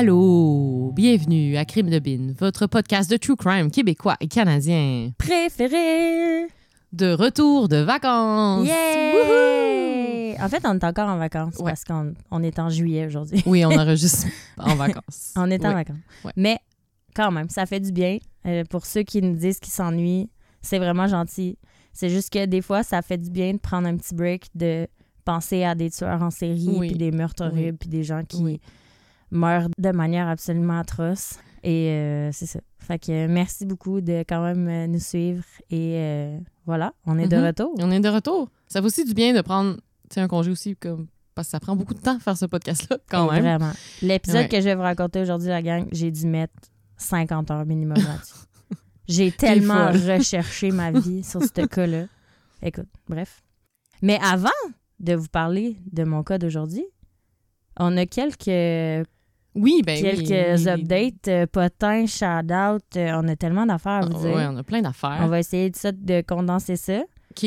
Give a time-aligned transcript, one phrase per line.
[0.00, 5.10] Allô, bienvenue à Crime de Bin, votre podcast de true crime québécois et canadien.
[5.18, 6.46] Préféré!
[6.92, 8.64] De retour de vacances.
[8.68, 10.36] Yeah!
[10.40, 11.72] En fait, on est encore en vacances Ouais.
[11.72, 13.42] parce qu'on on est en juillet aujourd'hui.
[13.44, 15.32] Oui, on enregistre en vacances.
[15.34, 15.74] On est en Oui.
[15.74, 15.96] vacances.
[16.24, 16.32] Ouais.
[16.36, 16.60] Mais
[17.16, 18.18] quand même, ça fait du bien.
[18.46, 20.30] Euh, pour ceux qui nous disent qu'ils s'ennuient,
[20.62, 21.58] c'est vraiment gentil.
[21.92, 24.86] C'est juste que des fois, ça fait du bien de prendre un petit break, de
[25.24, 26.86] penser à des tueurs en série, Oui.
[26.90, 27.50] puis des meurtres Oui.
[27.62, 28.60] horribles, puis des gens qui.
[29.30, 31.38] Meurent de manière absolument atroce.
[31.64, 32.60] Et euh, c'est ça.
[32.78, 35.44] Fait que merci beaucoup de quand même euh, nous suivre.
[35.70, 37.44] Et euh, voilà, on est de Mhm.
[37.46, 37.74] retour.
[37.78, 38.48] On est de retour.
[38.68, 39.76] Ça fait aussi du bien de prendre
[40.16, 43.30] un congé aussi, comme, parce que ça prend beaucoup de temps faire ce podcast-là, quand
[43.30, 43.42] même.
[43.42, 43.72] Vraiment.
[44.02, 44.48] L'épisode Ouais.
[44.48, 46.54] que je vais vous raconter aujourd'hui, la gang, j'ai dû mettre
[46.96, 48.34] 50 heures minimum là-dessus.
[49.08, 52.04] j'ai tellement recherché ma vie sur ce cas-là.
[52.62, 53.42] Écoute, bref.
[54.00, 54.48] Mais avant
[55.00, 56.84] de vous parler de mon cas d'aujourd'hui,
[57.78, 59.06] on a quelques,
[59.58, 60.68] Oui, ben oui, quelques oui.
[60.68, 62.82] updates, euh, potins, shout-out.
[62.96, 64.34] euh, on a tellement d'affaires à vous dire.
[64.34, 65.18] ouais, on a plein d'affaires.
[65.22, 67.02] On va essayer de, ça, de condenser ça.
[67.32, 67.46] OK.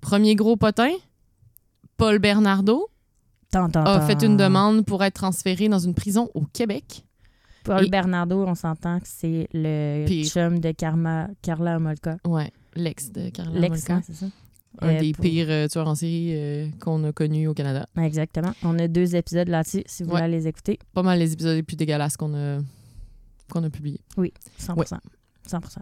[0.00, 0.90] Premier gros potin,
[1.96, 2.86] Paul Bernardo
[3.50, 4.06] Tant, tant, a tant.
[4.06, 7.04] fait une demande pour être transféré dans une prison au Québec.
[7.64, 10.26] Paul Et- Bernardo, on s'entend que c'est le Pire.
[10.26, 12.18] chum de Karma, Carla Homolka.
[12.26, 13.94] Ouais, l'ex de Carla L'ex, Molka.
[13.94, 14.26] hein, c'est ça?
[14.80, 17.86] Un Euh, des pour- pires euh, tueurs en série euh, qu'on a connus au Canada.
[18.00, 18.52] Exactement.
[18.62, 20.20] On a deux épisodes là-dessus, si vous Ouais.
[20.22, 20.78] voulez les écouter.
[20.94, 22.58] Pas mal les épisodes les plus dégueulasses qu'on a,
[23.50, 24.00] qu'on a publiés.
[24.16, 24.98] Oui, 100%
[25.46, 25.80] 100%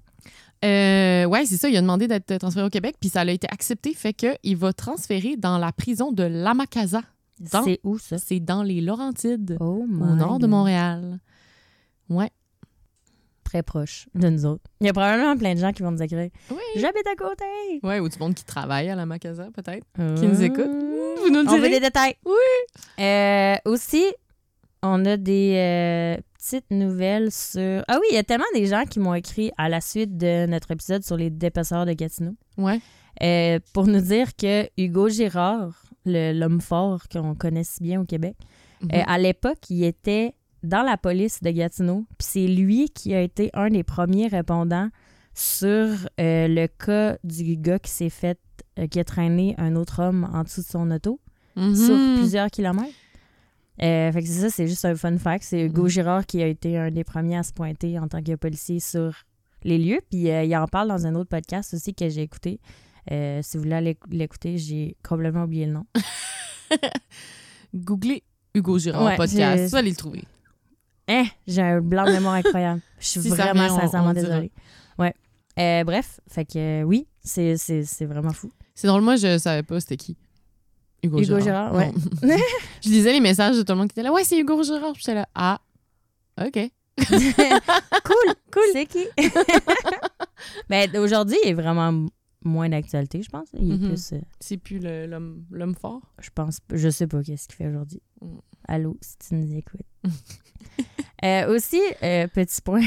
[0.64, 1.68] Euh, ouais, c'est ça.
[1.68, 3.92] Il a demandé d'être transféré au Québec, puis ça a été accepté.
[3.92, 7.02] Fait qu'il va transférer dans la prison de Lamakaza.
[7.52, 8.16] Dans- C'est où, ça?
[8.16, 10.46] C'est dans les Laurentides, Oh au nord de.
[10.46, 11.18] Montréal.
[12.08, 12.30] Ouais.
[13.46, 14.64] Très proche de nous autres.
[14.80, 16.56] Il y a probablement plein de gens qui vont nous écrire Oui.
[16.74, 17.44] J'habite à côté!
[17.84, 19.86] Ouais, ou du monde qui travaille à Lamakaza, peut-être.
[20.16, 20.66] Qui nous écoute.
[20.66, 22.14] Vous nous le On veut des détails.
[22.24, 23.02] Oui.
[23.04, 24.04] Euh, aussi,
[24.82, 27.84] on a des euh, petites nouvelles sur.
[27.86, 30.46] Ah oui, il y a tellement des gens qui m'ont écrit à la suite de
[30.46, 32.80] notre épisode sur les dépasseurs de Gatineau Ouais.
[33.22, 38.36] euh, pour nous dire que Hugo Girard, l'homme fort qu'on connaît si bien au Québec,
[38.82, 38.88] Mhm.
[38.92, 42.04] euh, à l'époque, il était dans la police de Gatineau.
[42.18, 44.88] Puis c'est lui qui a été un des premiers répondants
[45.34, 45.86] sur
[46.20, 48.38] euh, le cas du gars qui s'est fait,
[48.78, 51.20] euh, qui a traîné un autre homme en dessous de son auto
[51.56, 51.74] Mhm.
[51.74, 52.94] sur plusieurs kilomètres.
[53.82, 55.44] Euh, fait que c'est ça, c'est juste un fun fact.
[55.44, 55.88] C'est Hugo Mhm.
[55.88, 59.12] Girard qui a été un des premiers à se pointer en tant que policier sur
[59.62, 60.00] les lieux.
[60.10, 62.60] Puis il en parle dans un autre podcast aussi que j'ai écouté.
[63.10, 65.86] Si vous voulez l'écouter, j'ai complètement oublié le nom.
[67.74, 68.22] Googlez
[68.54, 69.68] Hugo Girard Ouais, podcast.
[69.70, 70.24] Vous allez le trouver.
[71.08, 72.80] Hein, j'ai un blanc de mémoire incroyable.
[72.98, 74.50] Je suis Si vraiment on- sincèrement on désolée.
[74.98, 75.14] Ouais.
[75.58, 78.50] Euh, bref, fait que euh, oui, c'est, c'est, c'est vraiment fou.
[78.74, 80.16] C'est drôle, moi, je savais pas c'était qui.
[81.02, 81.92] Hugo, Hugo Girard, ouais.
[82.22, 82.36] Non.
[82.82, 84.12] je lisais les messages de tout le monde qui était là.
[84.12, 84.94] Ouais, c'est Hugo Girard.
[84.96, 85.26] J'étais là.
[85.34, 85.60] Ah,
[86.44, 86.58] OK.
[87.08, 88.62] cool, cool.
[88.72, 89.06] C'est qui?
[90.68, 92.06] ben, aujourd'hui, il est vraiment
[92.44, 93.48] moins d'actualité, je pense.
[93.58, 93.88] Il est Mhm.
[93.88, 94.12] plus.
[94.12, 96.00] euh, C'est plus le- l'homme l'homme fort?
[96.20, 96.58] je pense.
[96.72, 98.00] Je sais pas qu'est-ce qu'il fait aujourd'hui.
[98.22, 98.38] Mm.
[98.68, 99.80] Allô, si tu nous écoutes.
[101.24, 102.86] Euh, aussi, euh, petit point.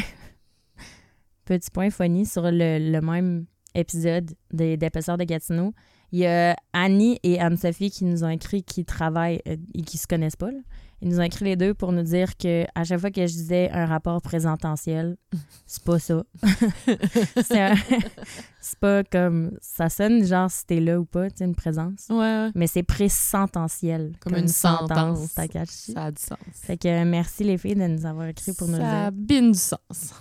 [1.46, 5.74] petit point funny sur le, le même épisode des d'épaisseur de Gatineau.
[6.12, 9.98] Il y a Annie et Anne-Sophie qui nous ont écrit qui travaillent euh, et qui
[9.98, 10.52] se connaissent pas.
[10.52, 10.58] là.
[11.02, 13.32] Ils nous ont écrit les deux pour nous dire que à chaque fois que je
[13.32, 15.16] disais un rapport présententiel,
[15.66, 16.24] c'est pas ça.
[17.42, 17.76] c'est un-
[18.82, 22.08] pas comme ça sonne genre si t'es là ou pas, tu une présence.
[22.10, 22.50] Ouais.
[22.54, 24.14] Mais c'est présententiel.
[24.20, 25.30] Comme une sentence.
[25.32, 26.38] Ça a du sens.
[26.54, 29.12] Fait que euh, merci les filles de nous avoir écrit pour nous le Ça a
[29.12, 29.20] dire.
[29.22, 30.14] bien du sens.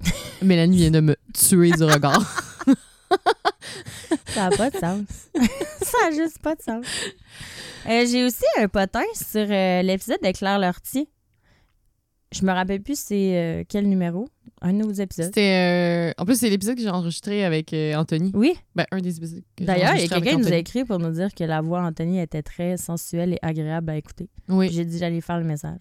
[0.42, 2.44] Mélanie vient de me tuer du regard.
[4.26, 5.00] Ça n'a pas de sens.
[5.82, 6.84] ça a juste pas de sens.
[7.88, 11.08] Euh, J'ai aussi un potin sur euh, l'épisode de Claire Lortie.
[12.32, 14.28] Je me rappelle plus c'est euh, quel numéro.
[14.60, 15.26] Un de nos épisodes.
[15.26, 16.10] C'était.
[16.10, 18.30] euh, En plus, c'est l'épisode que j'ai enregistré avec euh, Anthony.
[18.34, 19.40] Oui, Ben, un des épisodes.
[19.56, 20.60] que j'ai d'ailleurs, il y a quelqu'un qui nous a Anthony.
[20.60, 24.28] écrit pour nous dire que la voix d'Anthony était très sensuelle et agréable à écouter.
[24.48, 25.80] Oui, J'ai dit j'allais faire le message.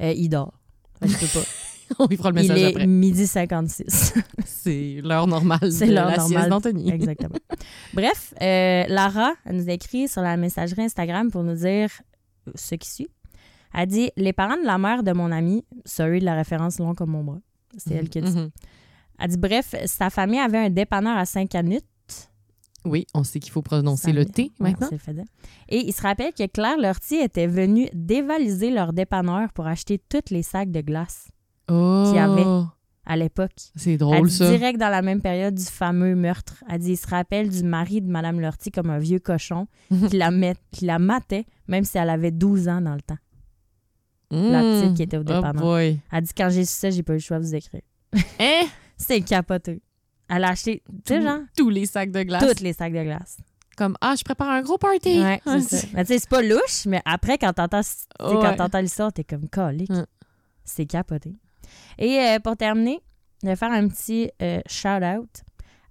[0.00, 0.54] Euh, il dort.
[1.00, 1.46] Que je peux pas.
[1.98, 2.86] on y fera le il message est après.
[2.86, 4.14] midi 56.
[4.44, 6.28] C'est l'heure normale C'est de l'heure la normale.
[6.38, 6.90] sieste d'Anthony.
[6.90, 7.36] Exactement.
[7.94, 11.90] Bref, euh, Lara nous a écrit sur la messagerie Instagram pour nous dire
[12.54, 13.08] ce qui suit.
[13.74, 16.94] Elle dit Les parents de la mère de mon ami, sorry de la référence long
[16.94, 17.40] comme mon bras,
[17.76, 18.36] c'est elle qui a dit.
[18.36, 18.50] Mhm.
[19.18, 21.82] Elle dit Bref, sa famille avait un dépanneur à Saint-Canut.
[22.84, 24.86] Oui, on sait qu'il faut prononcer Ça le T Ouais, maintenant.
[24.88, 25.22] c'est le fait de-
[25.68, 30.30] Et il se rappelle que Claire Lortie était venue dévaliser leur dépanneur pour acheter tous
[30.30, 31.26] les sacs de glace.
[31.68, 32.04] Oh.
[32.06, 32.44] Qu'il y avait.
[33.04, 33.52] à l'époque.
[33.76, 34.50] C'est Elle drôle, dit ça.
[34.50, 36.62] direct dans la même période du fameux meurtre.
[36.68, 39.66] Elle dit il se rappelle du mari de Madame Lortie comme un vieux cochon
[40.10, 43.18] qui la, met, qui la matait, même si elle avait 12 ans dans le temps.
[44.30, 44.80] La Mm.
[44.80, 45.62] petite qui était au Oh dépanneur.
[45.62, 46.00] boy.
[46.10, 47.82] Elle dit quand j'ai su ça, j'ai pas eu le choix de vous écrire.
[48.40, 48.62] Hein?
[48.96, 49.82] C'est capoté.
[50.28, 52.42] Elle a acheté, tu sais, genre, Tous les sacs de glace.
[52.56, 53.36] tous les sacs de glace.
[53.76, 55.20] Comme, ah, je prépare un gros party.
[55.20, 55.86] Ouais, c'est ça.
[55.94, 57.82] Mais tu sais, c'est pas louche, mais après, quand t'entends,
[58.18, 59.90] quand t'entends l'histoire, t'es comme colique.
[59.90, 60.06] Mm.
[60.64, 61.36] C'est capoté.
[61.98, 63.00] Et euh, pour terminer,
[63.42, 65.28] je vais faire un petit euh, shout-out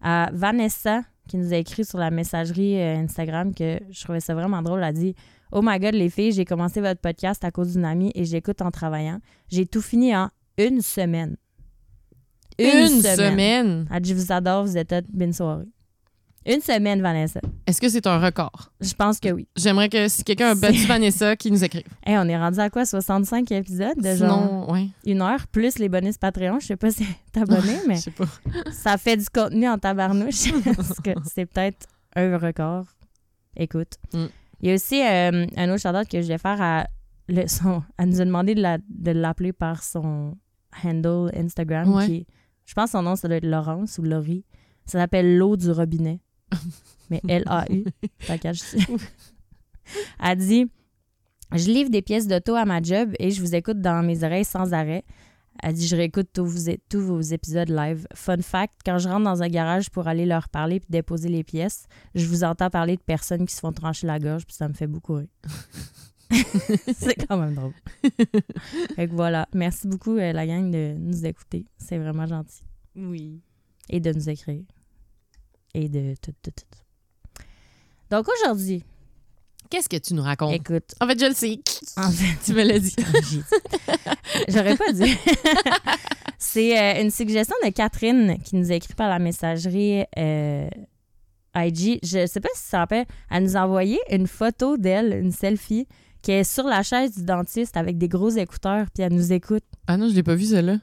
[0.02, 4.34] à Vanessa qui nous a écrit sur la messagerie euh, Instagram que je trouvais ça
[4.34, 4.80] vraiment drôle.
[4.80, 5.16] Elle a dit
[5.52, 8.62] Oh my god, les filles, j'ai commencé votre podcast à cause d'une amie et j'écoute
[8.62, 9.20] en travaillant.
[9.50, 11.38] J'ai tout fini en une semaine.
[12.58, 13.88] Une, semaine.
[13.92, 15.66] Elle dit Je vous adore, vous êtes toutes bonne soirée.
[16.48, 17.40] Une semaine, Vanessa.
[17.66, 18.72] Est-ce que c'est un record?
[18.80, 19.48] Je pense que oui.
[19.56, 21.84] J'aimerais que si quelqu'un a battu Vanessa, qu'il nous écrive.
[22.06, 24.88] Hey, on est rendu à quoi 65 épisodes de genre Sinon, ouais.
[25.08, 26.60] une heure plus les bonus Patreon.
[26.60, 28.26] Je sais pas si t'es abonné, mais pas.
[28.72, 30.52] ça fait du contenu en tabarnouche.
[30.76, 32.86] parce que c'est peut-être un record?
[33.58, 33.96] Écoute.
[34.14, 34.26] Mm.
[34.62, 36.86] Il y a aussi euh, un autre shout que je vais faire à
[37.28, 37.82] le, son.
[37.98, 40.36] Elle nous a demandé de la- de l'appeler par son
[40.84, 41.92] handle Instagram.
[41.92, 42.06] Ouais.
[42.06, 42.28] Qui,
[42.66, 44.46] je pense que son nom, ça doit être Laurence ou Laurie.
[44.86, 46.20] Ça s'appelle L'eau du robinet.
[47.10, 47.86] Mais L-A-U.
[50.24, 50.66] Elle dit
[51.52, 54.46] Je livre des pièces d'auto à ma job et je vous écoute dans mes oreilles
[54.46, 55.04] sans arrêt.
[55.62, 58.08] Elle dit Je réécoute tous vos, tous vos épisodes live.
[58.14, 61.44] Fun fact quand je rentre dans un garage pour aller leur parler puis déposer les
[61.44, 64.68] pièces, je vous entends parler de personnes qui se font trancher la gorge puis ça
[64.68, 65.28] me fait beaucoup rire.
[66.96, 67.74] C'est quand même drôle.
[68.96, 69.48] Fait que voilà.
[69.54, 71.66] Merci beaucoup, euh, la gang, de nous écouter.
[71.78, 72.64] C'est vraiment gentil.
[72.96, 73.42] Oui.
[73.90, 74.64] Et de nous écrire.
[75.78, 77.44] Et de tout, tout, tout.
[78.10, 78.84] Donc aujourd'hui,
[79.70, 80.54] Qu'est-ce que tu nous racontes?
[80.54, 81.60] écoute, En fait, je le sais.
[81.98, 82.96] en fait, Tu me l'as dit.
[83.30, 83.42] Dit.
[84.48, 85.18] J'aurais pas dit.
[86.38, 90.70] C'est euh, une suggestion de Catherine qui nous a écrit par la messagerie euh,
[91.56, 92.00] IG.
[92.04, 93.06] Je sais pas si tu te rappelles.
[93.32, 95.88] Elle nous a envoyé une photo d'elle, une selfie,
[96.22, 99.64] qui est sur la chaise du dentiste avec des gros écouteurs, puis elle nous écoute.
[99.88, 100.78] Ah non, je l'ai pas vu, celle-là.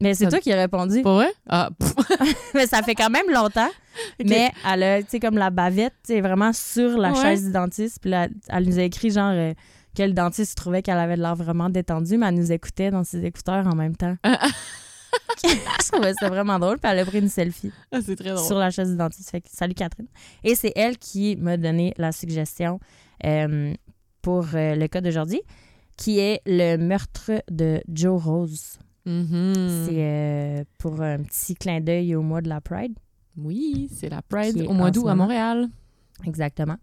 [0.00, 1.02] Mais c'est Ça- toi qui as répondu.
[1.02, 1.32] Pas vrai?
[1.48, 1.70] Ah.
[2.54, 3.70] Mais ça fait quand même longtemps.
[4.24, 7.22] Mais elle a, tu sais, comme la bavette, tu vraiment sur la Ouais.
[7.22, 7.98] chaise du dentiste.
[8.00, 9.52] Puis là, elle nous a écrit genre euh,
[9.96, 13.04] que le dentiste trouvait qu'elle avait de l'air vraiment détendue, mais elle nous écoutait dans
[13.04, 14.16] ses écouteurs en même temps.
[15.44, 16.78] Je trouvais ça vraiment drôle.
[16.78, 18.44] Puis elle a pris une selfie Ah, c'est très drôle.
[18.44, 19.30] sur la chaise du dentiste.
[19.30, 20.08] Fait que, salut Catherine.
[20.42, 22.80] Et c'est elle qui m'a donné la suggestion
[23.24, 23.72] euh,
[24.22, 25.40] pour euh, le cas d'aujourd'hui,
[25.96, 28.78] qui est le meurtre de Joe Rose.
[29.06, 29.86] Mhm.
[29.86, 32.94] C'est euh, pour un petit clin d'œil au mois de la Pride.
[33.36, 35.14] Oui, c'est la Pride au mois d'août à.
[35.14, 35.68] Montréal.
[36.24, 36.76] Exactement.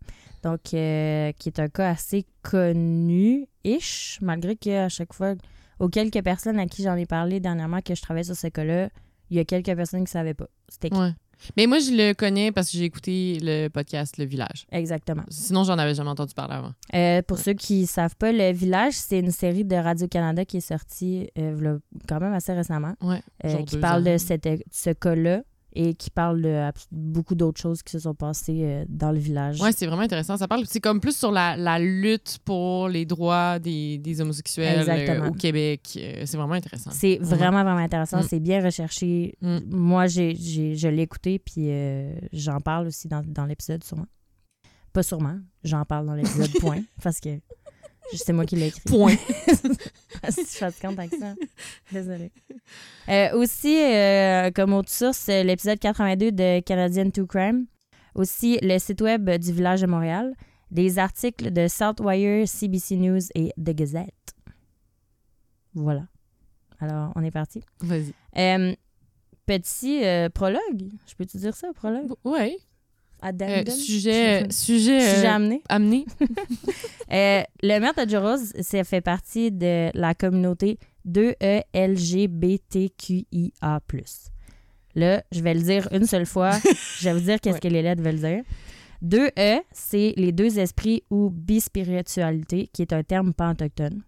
[0.43, 5.35] Donc, euh, qui est un cas assez connu-ish, malgré qu'à chaque fois,
[5.79, 8.89] aux quelques personnes à qui j'en ai parlé dernièrement que je travaille sur ce cas-là,
[9.29, 10.47] il y a quelques personnes qui ne savaient pas.
[10.67, 10.99] C'était qui?
[10.99, 11.13] Ouais.
[11.57, 14.65] Mais moi, je le connais parce que j'ai écouté le podcast Le Village.
[14.71, 15.23] Exactement.
[15.29, 16.71] Sinon, j'en avais jamais entendu parler avant.
[16.93, 20.57] Euh, pour ceux qui ne savent pas, Le Village, c'est une série de Radio-Canada qui
[20.57, 21.77] est sortie euh,
[22.07, 23.21] quand même assez récemment, Ouais.
[23.45, 24.11] euh, qui parle ans.
[24.13, 25.41] de cette- ce cas-là
[25.73, 29.61] et qui parle de beaucoup d'autres choses qui se sont passées euh, dans le village.
[29.61, 30.37] Ouais, c'est vraiment intéressant.
[30.37, 34.85] Ça parle, c'est comme plus sur la, la lutte pour les droits des, des homosexuels
[34.89, 35.81] euh, au Québec.
[35.97, 36.91] Euh, c'est vraiment intéressant.
[36.91, 38.19] C'est vraiment, vraiment intéressant.
[38.19, 38.23] Mm.
[38.29, 39.35] C'est bien recherché.
[39.41, 39.57] Mm.
[39.69, 44.07] Moi, j'ai, j'ai- je l'ai écouté, puis euh, j'en parle aussi dans, dans l'épisode, sûrement.
[44.93, 47.29] Pas sûrement, j'en parle dans l'épisode, point, parce que
[48.13, 48.81] c'est moi qui l'ai écrit.
[48.85, 49.15] Point.
[50.29, 51.33] si je suis fatigante avec ça.
[51.91, 52.31] Désolée.
[53.09, 57.65] Euh, aussi, euh, comme autre source, l'épisode 82 de Canadian to Crime.
[58.15, 60.33] Aussi, le site web du Village de Montréal.
[60.69, 64.35] Des articles de Southwire, CBC News et The Gazette.
[65.73, 66.05] Voilà.
[66.79, 67.61] Alors, on est parti.
[67.81, 68.13] Vas-y.
[68.37, 68.73] Euh,
[69.45, 70.01] petit
[70.33, 70.89] prologue.
[71.07, 72.13] Je peux te dire ça, prologue?
[73.23, 75.61] Euh, sujet sujet, Sujet euh, amené.
[75.69, 76.05] amené.
[77.11, 83.79] Euh, le meurtre de Rose, ça fait partie de la communauté E 2E-LGBTQIA+.
[84.95, 86.51] Là, je vais le dire une seule fois.
[86.99, 87.59] je vais vous dire qu'est-ce Ouais.
[87.59, 88.43] que les lettres veulent dire.
[89.03, 94.03] 2E, c'est les deux esprits ou bispiritualité, qui est un terme pas autochtone.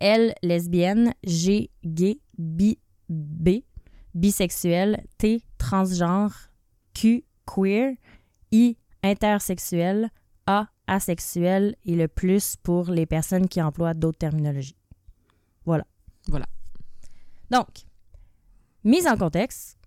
[0.00, 1.14] L, lesbienne.
[1.24, 2.18] G, gay.
[2.38, 2.74] B,
[3.08, 3.60] B,
[4.14, 5.04] bisexuel.
[5.18, 6.50] T, transgenre.
[6.94, 7.24] Q,
[7.54, 7.94] queer.
[8.52, 10.10] I, intersexuel.
[10.46, 11.76] A, asexuel.
[11.84, 14.76] Et le plus pour les personnes qui emploient d'autres terminologies.
[15.64, 15.84] Voilà.
[16.28, 16.46] Voilà.
[17.50, 17.68] Donc,
[18.84, 19.78] mise en contexte,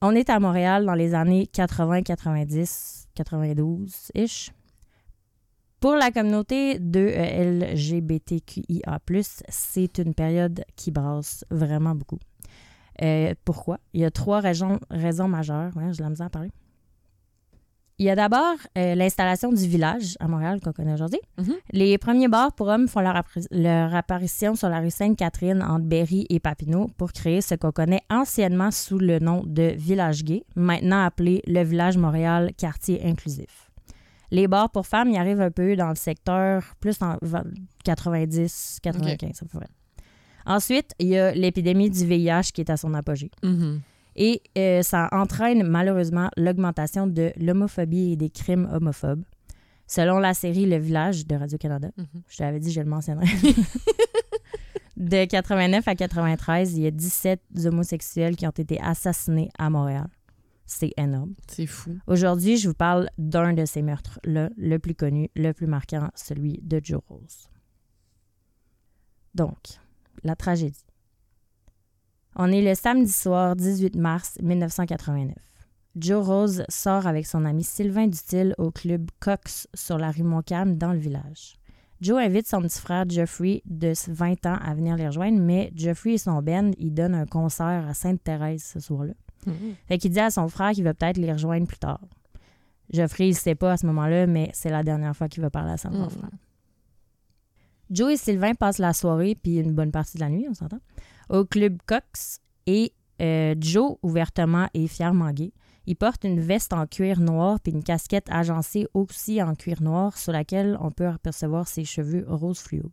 [0.00, 4.50] on est à Montréal dans les années 80, 90, 92-ish.
[5.80, 9.00] Pour la communauté de euh, LGBTQIA+,
[9.48, 12.18] c'est une période qui brasse vraiment beaucoup.
[13.02, 13.78] Euh, pourquoi?
[13.92, 15.76] Il y a trois raisons, raisons majeures.
[15.76, 16.50] Ouais, j'ai la misère à parler.
[17.98, 21.20] Il y a d'abord euh, l'installation du village à Montréal qu'on connaît aujourd'hui.
[21.38, 21.54] Mhm.
[21.72, 26.40] Les premiers bars pour hommes font leur, apparition sur la rue Sainte-Catherine entre Berry et
[26.40, 31.40] Papineau pour créer ce qu'on connaît anciennement sous le nom de Village Gay, maintenant appelé
[31.46, 33.70] le Village Montréal Quartier Inclusif.
[34.32, 37.16] Les bars pour femmes y arrivent un peu dans le secteur plus en
[37.84, 39.68] 90, 95 à peu près.
[40.46, 43.30] Ensuite, il y a l'épidémie du VIH qui est à son apogée.
[43.44, 43.80] Mhm.
[44.16, 49.24] Et euh, ça entraîne malheureusement l'augmentation de l'homophobie et des crimes homophobes.
[49.86, 52.22] Selon la série Le Village de Radio-Canada, Mhm.
[52.28, 53.26] je t'avais dit, je le mentionnerai.
[54.96, 60.06] de 89 à 93, il y a 17 homosexuels qui ont été assassinés à Montréal.
[60.66, 61.34] C'est énorme.
[61.46, 61.98] C'est fou.
[62.06, 66.58] Aujourd'hui, je vous parle d'un de ces meurtres-là, le plus connu, le plus marquant, celui
[66.62, 67.48] de Joe Rose.
[69.34, 69.58] Donc,
[70.22, 70.83] la tragédie.
[72.36, 75.34] On est le samedi soir 18 mars 1989.
[75.96, 80.76] Joe Rose sort avec son ami Sylvain Dutil au club Cox sur la rue Montcalm
[80.76, 81.54] dans le village.
[82.00, 86.14] Joe invite son petit frère Jeffrey de 20 ans à venir les rejoindre, mais Jeffrey
[86.14, 89.14] et son band, ils donnent un concert à Sainte-Thérèse ce soir-là.
[89.46, 89.54] Mhm.
[89.86, 92.00] Fait qu'il dit à son frère qu'il va peut-être les rejoindre plus tard.
[92.92, 95.72] Geoffrey, il sait pas à ce moment-là, mais c'est la dernière fois qu'il va parler
[95.72, 96.10] à son Mm.
[96.10, 96.30] frère.
[97.90, 100.80] Joe et Sylvain passent la soirée, puis une bonne partie de la nuit, on s'entend,
[101.28, 102.40] au club Cox.
[102.66, 105.52] Et euh, Joe, ouvertement et fièrement gay,
[105.86, 110.16] il porte une veste en cuir noir puis une casquette agencée aussi en cuir noir
[110.16, 112.90] sur laquelle on peut apercevoir ses cheveux rose fluo.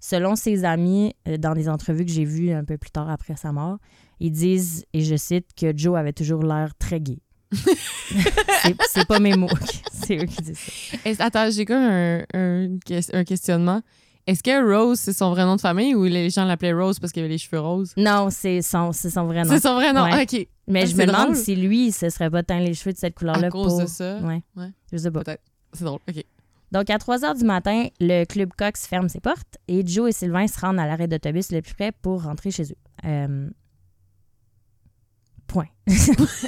[0.00, 3.36] Selon ses amis, euh, dans des entrevues que j'ai vues un peu plus tard après
[3.36, 3.78] sa mort,
[4.20, 7.18] ils disent, et je cite, que Joe avait toujours l'air très gay.
[8.90, 9.48] c'est, pas mes mots,
[9.92, 11.24] c'est eux qui disent ça.
[11.24, 12.68] Attends, j'ai comme un, un,
[13.12, 13.80] un questionnement.
[14.26, 17.12] Est-ce que Rose, c'est son vrai nom de famille ou les gens l'appelaient Rose parce
[17.12, 17.92] qu'il avait les cheveux roses?
[17.98, 19.50] Non, c'est son, c'est son vrai nom.
[19.50, 20.04] C'est son vrai nom.
[20.04, 20.22] Ouais.
[20.22, 20.48] OK.
[20.66, 23.14] Mais Ah, je me demande si lui, se serait pas teint les cheveux de cette
[23.16, 23.80] couleur-là À cause pour...
[23.82, 24.16] de ça?
[24.20, 24.42] Ouais.
[24.56, 24.70] Ouais.
[24.90, 25.22] Je sais pas.
[25.24, 25.42] Peut-être.
[25.74, 26.00] C'est drôle.
[26.08, 26.24] OK.
[26.72, 30.12] Donc, à 3 heures du matin, le club Cox ferme ses portes et Joe et
[30.12, 32.76] Sylvain se rendent à l'arrêt d'autobus le plus près pour rentrer chez eux.
[33.04, 33.48] Euh,
[35.46, 35.66] Point.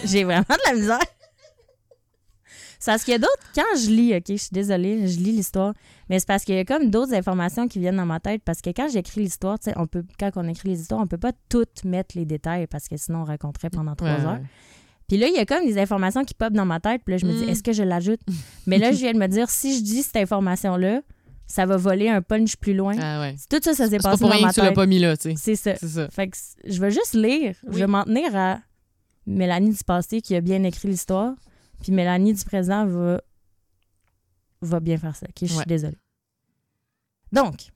[0.04, 0.99] J'ai vraiment de la misère.
[2.78, 3.38] C'est parce qu'il y a d'autres.
[3.54, 5.73] Quand je lis, OK, je suis désolée, je lis l'histoire,
[6.09, 8.42] mais c'est parce qu'il y a comme d'autres informations qui viennent dans ma tête.
[8.45, 11.06] Parce que quand j'écris l'histoire, tu sais, on peut, quand on écrit les histoires, on
[11.06, 14.40] peut pas toutes mettre les détails parce que sinon on raconterait pendant trois Ouais, heures.
[15.09, 17.02] Puis là, il y a comme des informations qui popent dans ma tête.
[17.04, 17.49] Puis là, je me dis, Mm.
[17.50, 18.21] est-ce que je l'ajoute?
[18.66, 21.00] Mais là, je viens de me dire, si je dis cette information-là,
[21.47, 22.97] ça va voler un punch plus loin.
[23.00, 23.37] Ah ouais.
[23.49, 24.75] Tout ça, ça s'est C'est pas passé pour dans ma que tu l'as tête.
[24.75, 25.35] pas mis là, tu sais.
[25.37, 25.76] C'est ça.
[25.76, 26.09] C'est ça.
[26.11, 27.54] Fait que je vais juste lire.
[27.68, 28.59] Je vais m'en tenir à
[29.26, 31.35] Mélanie du passé qui a bien écrit l'histoire.
[31.83, 33.21] Puis Mélanie du présent va,
[34.62, 35.26] va bien faire ça.
[35.28, 35.64] OK, je suis Ouais.
[35.66, 35.99] désolée.
[37.33, 37.71] Donc,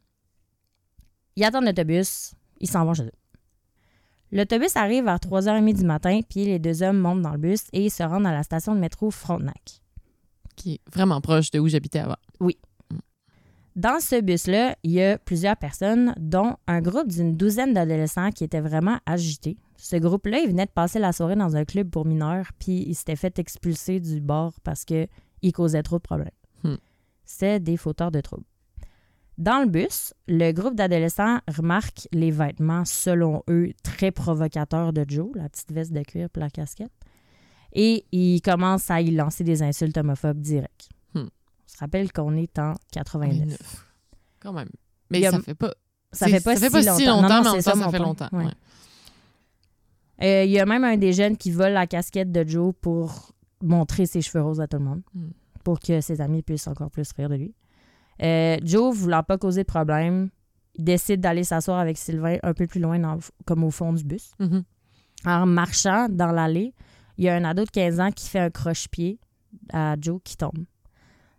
[1.36, 2.34] ils attendent l'autobus.
[2.60, 3.12] Ils s'en vont chez eux.
[4.32, 7.90] L'autobus arrive vers 3h30 du matin, puis les deux hommes montent dans le bus et
[7.90, 9.80] se rendent à la station de métro Frontenac.
[10.56, 12.16] Qui est vraiment proche de où j'habitais avant.
[13.76, 18.44] Dans ce bus-là, il y a plusieurs personnes, dont un groupe d'une douzaine d'adolescents qui
[18.44, 19.56] étaient vraiment agités.
[19.82, 22.94] Ce groupe-là, il venait de passer la soirée dans un club pour mineurs, puis il
[22.94, 25.08] s'était fait expulser du bar parce qu'il
[25.54, 26.28] causait trop de problèmes.
[26.62, 26.74] Hmm.
[27.24, 28.44] C'était des fauteurs de troubles.
[29.38, 35.30] Dans le bus, le groupe d'adolescents remarque les vêtements, selon eux, très provocateurs de Joe,
[35.34, 36.92] la petite veste de cuir et la casquette.
[37.72, 40.90] Et ils commencent à y lancer des insultes homophobes directes.
[41.14, 41.20] Hmm.
[41.20, 41.28] On
[41.68, 43.46] se rappelle qu'on est en 89.
[43.48, 43.86] Neuf.
[44.40, 44.68] Quand même.
[45.10, 45.72] Mais Il a- ça fait pas.
[46.12, 46.96] Ça c'est- fait pas, ça fait si, pas longtemps.
[46.98, 48.28] si Non, longtemps, non, mais en c'est ça ça fait longtemps.
[48.32, 48.44] Ouais.
[48.44, 48.52] ouais.
[50.22, 53.32] Euh, Il y a même un des jeunes qui vole la casquette de Joe pour
[53.62, 55.28] montrer ses cheveux roses à tout le monde, Mm.
[55.64, 57.54] pour que ses amis puissent encore plus rire de lui.
[58.22, 60.28] Euh, Joe, voulant pas causer de problème,
[60.78, 64.32] décide d'aller s'asseoir avec Sylvain un peu plus loin, dans- comme au fond du bus.
[64.38, 64.62] Mhm.
[65.26, 66.72] En marchant dans l'allée,
[67.18, 69.18] il y a un ado de 15 ans qui fait un croche-pied
[69.72, 70.64] à Joe qui tombe.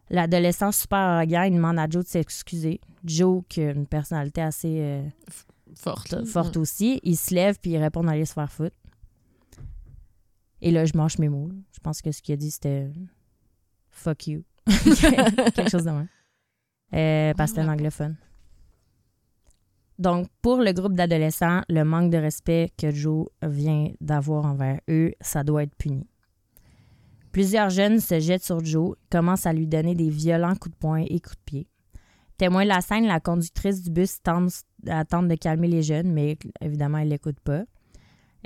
[0.09, 2.81] L'adolescent super arrogant, il demande à Joe de s'excuser.
[3.05, 5.03] Joe, qui a une personnalité assez euh,
[5.75, 6.25] Forte.
[6.25, 8.75] forte aussi, il se lève puis il répond d'aller se faire foutre.
[10.61, 11.49] Et là, je mange mes mots.
[11.71, 12.91] Je pense que ce qu'il a dit, c'était
[13.89, 14.43] fuck you.
[14.67, 16.07] Quelque chose de même.
[16.93, 18.15] Euh, parce que c'était un anglophone.
[19.97, 25.13] Donc, pour le groupe d'adolescents, le manque de respect que Joe vient d'avoir envers eux,
[25.21, 26.07] ça doit être puni.
[27.31, 31.05] Plusieurs jeunes se jettent sur Joe, commencent à lui donner des violents coups de poing
[31.07, 31.67] et coups de pied.
[32.37, 34.63] Témoin de la scène, la conductrice du bus tente,
[35.09, 37.63] tente de calmer les jeunes, mais évidemment, elle l'écoute pas.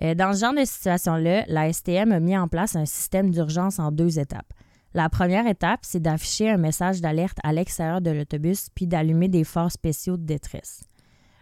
[0.01, 3.80] Euh, Dans ce genre de situation-là, la STM a mis en place un système d'urgence
[3.80, 4.51] en deux étapes.
[4.94, 9.44] La première étape, c'est d'afficher un message d'alerte à l'extérieur de l'autobus puis d'allumer des
[9.44, 10.84] phares spéciaux de détresse.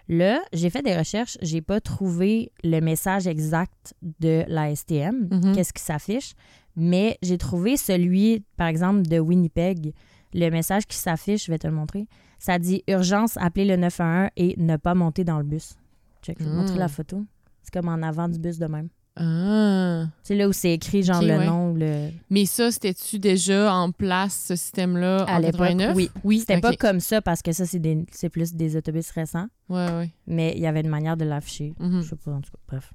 [0.09, 5.55] Là, j'ai fait des recherches, j'ai pas trouvé le message exact de la STM, Mhm.
[5.55, 6.33] qu'est-ce qui s'affiche,
[6.75, 9.93] mais j'ai trouvé celui, par exemple, de Winnipeg.
[10.33, 12.07] Le message qui s'affiche, je vais te le montrer.
[12.45, 15.75] Ça dit urgence, appelez le 911 et ne pas monter dans le bus.
[16.21, 17.23] Check, je vais te montrer la photo.
[17.61, 18.89] C'est comme en avant du bus de même.
[19.15, 20.07] Ah.
[20.23, 21.45] C'est là où c'est écrit, genre le ouais.
[21.45, 22.09] nom, le.
[22.29, 25.95] Mais ça, c'était-tu déjà en place, ce système-là, À en l'époque, 89?
[25.95, 26.09] oui.
[26.25, 29.47] Oui, C'était pas comme ça parce que ça, c'est des- c'est plus des autobus récents,
[29.69, 30.09] Ouais, ouais.
[30.27, 31.73] mais il y avait une manière de l'afficher.
[31.79, 32.01] Mhm.
[32.01, 32.91] Je sais pas, en tout cas, bref.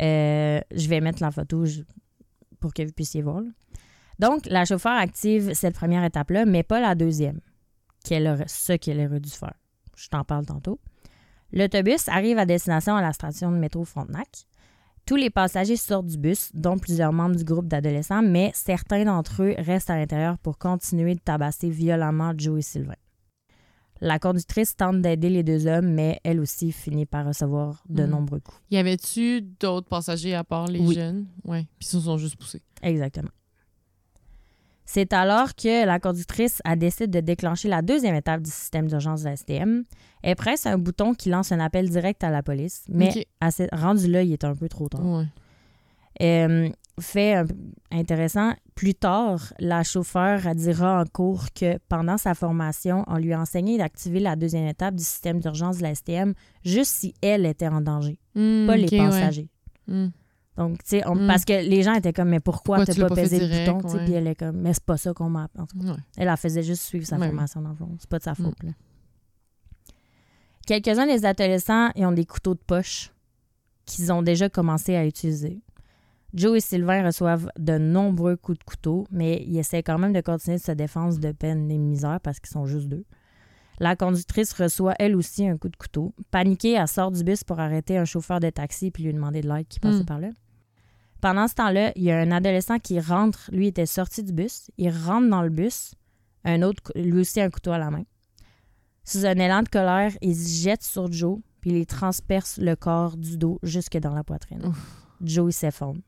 [0.00, 1.80] Euh, je vais mettre la photo je-
[2.60, 3.40] pour que vous puissiez voir.
[3.40, 3.48] là.
[4.20, 7.40] Donc, la chauffeur active cette première étape-là, mais pas la deuxième,
[8.04, 9.54] qu'elle aurait, ce qu'elle aurait dû faire.
[9.96, 10.80] Je t'en parle tantôt.
[11.52, 14.46] L'autobus arrive à destination à la station de métro Frontenac.
[15.06, 19.42] Tous les passagers sortent du bus, dont plusieurs membres du groupe d'adolescents, mais certains d'entre
[19.42, 22.94] eux restent à l'intérieur pour continuer de tabasser violemment Joe et Sylvain.
[24.02, 28.10] La conductrice tente d'aider les deux hommes, mais elle aussi finit par recevoir de Mhm.
[28.10, 28.58] nombreux coups.
[28.70, 30.94] Y avait-tu d'autres passagers à part les Oui.
[30.94, 31.26] jeunes?
[31.44, 31.64] Ouais.
[31.78, 32.62] Puis ils se sont juste poussés.
[32.82, 33.28] Exactement.
[34.92, 39.20] C'est alors que la conductrice a décidé de déclencher la deuxième étape du système d'urgence
[39.22, 39.84] de la STM.
[40.22, 43.68] Elle presse un bouton qui lance un appel direct à la police, mais à ce-
[43.72, 45.06] rendu là, il est un peu trop tard.
[45.06, 45.26] Ouais.
[46.22, 46.68] Euh,
[47.00, 47.36] fait
[47.92, 53.40] intéressant, plus tard, la chauffeur dira en cours que pendant sa formation, on lui a
[53.40, 57.68] enseigné d'activer la deuxième étape du système d'urgence de la STM juste si elle était
[57.68, 59.06] en danger, Hmm, pas ok, les ouais.
[59.08, 59.48] passagers.
[60.56, 61.26] Donc, tu sais, Mm.
[61.26, 63.98] parce que les gens étaient comme, mais pourquoi, Pourquoi t'as pas, pesé le direct, bouton?
[64.04, 65.48] Puis elle est comme, mais c'est pas ça qu'on m'a.
[65.56, 65.96] en Ouais.
[66.16, 67.26] Elle, elle faisait juste suivre sa Ouais.
[67.28, 67.88] formation dans le fond.
[67.98, 68.36] C'est pas de sa Mm.
[68.36, 68.62] faute.
[68.64, 68.70] là.
[70.66, 73.12] Quelques-uns des adolescents ils ont des couteaux de poche
[73.86, 75.60] qu'ils ont déjà commencé à utiliser.
[76.32, 80.20] Joe et Sylvain reçoivent de nombreux coups de couteau, mais ils essaient quand même de
[80.20, 83.04] continuer de se défendre de peine et de misère parce qu'ils sont juste deux.
[83.80, 86.14] La conductrice reçoit elle aussi un coup de couteau.
[86.30, 89.48] Paniquée, elle sort du bus pour arrêter un chauffeur de taxi puis lui demander de
[89.48, 90.06] l'aide qui passait Mm.
[90.06, 90.28] par là.
[91.22, 93.48] Pendant ce temps-là, il y a un adolescent qui rentre.
[93.52, 94.70] Lui était sorti du bus.
[94.78, 95.94] Il rentre dans le bus.
[96.44, 98.04] Un autre, lui aussi, un couteau à la main.
[99.04, 103.16] Sous un élan de colère, il se jette sur Joe puis il transperce le corps
[103.18, 104.72] du dos jusque dans la poitrine.
[105.22, 106.00] Joe s'effondre.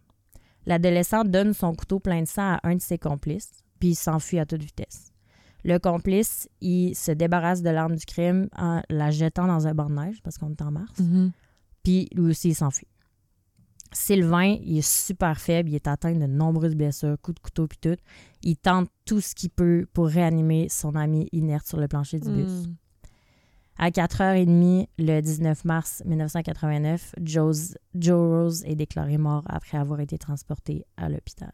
[0.64, 4.38] L'adolescent donne son couteau plein de sang à un de ses complices, puis il s'enfuit
[4.38, 5.11] à toute vitesse.
[5.64, 9.88] Le complice, il se débarrasse de l'arme du crime en la jetant dans un banc
[9.88, 11.30] de neige, parce qu'on est en mars, Mhm.
[11.84, 12.88] puis lui aussi, il s'enfuit.
[13.94, 17.78] Sylvain, il est super faible, il est atteint de nombreuses blessures, coups de couteau puis
[17.78, 17.96] tout.
[18.42, 22.30] Il tente tout ce qu'il peut pour réanimer son ami inerte sur le plancher du
[22.30, 22.66] bus.
[22.66, 22.74] Hmm.
[23.78, 30.16] À 4h30, le 19 mars 1989, Joe's- Joe Rose est déclaré mort après avoir été
[30.16, 31.52] transporté à l'hôpital.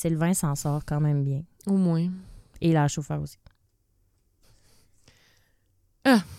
[0.00, 1.42] Sylvain s'en sort quand même bien.
[1.66, 2.08] Au moins.
[2.62, 3.36] Et la chauffeur aussi.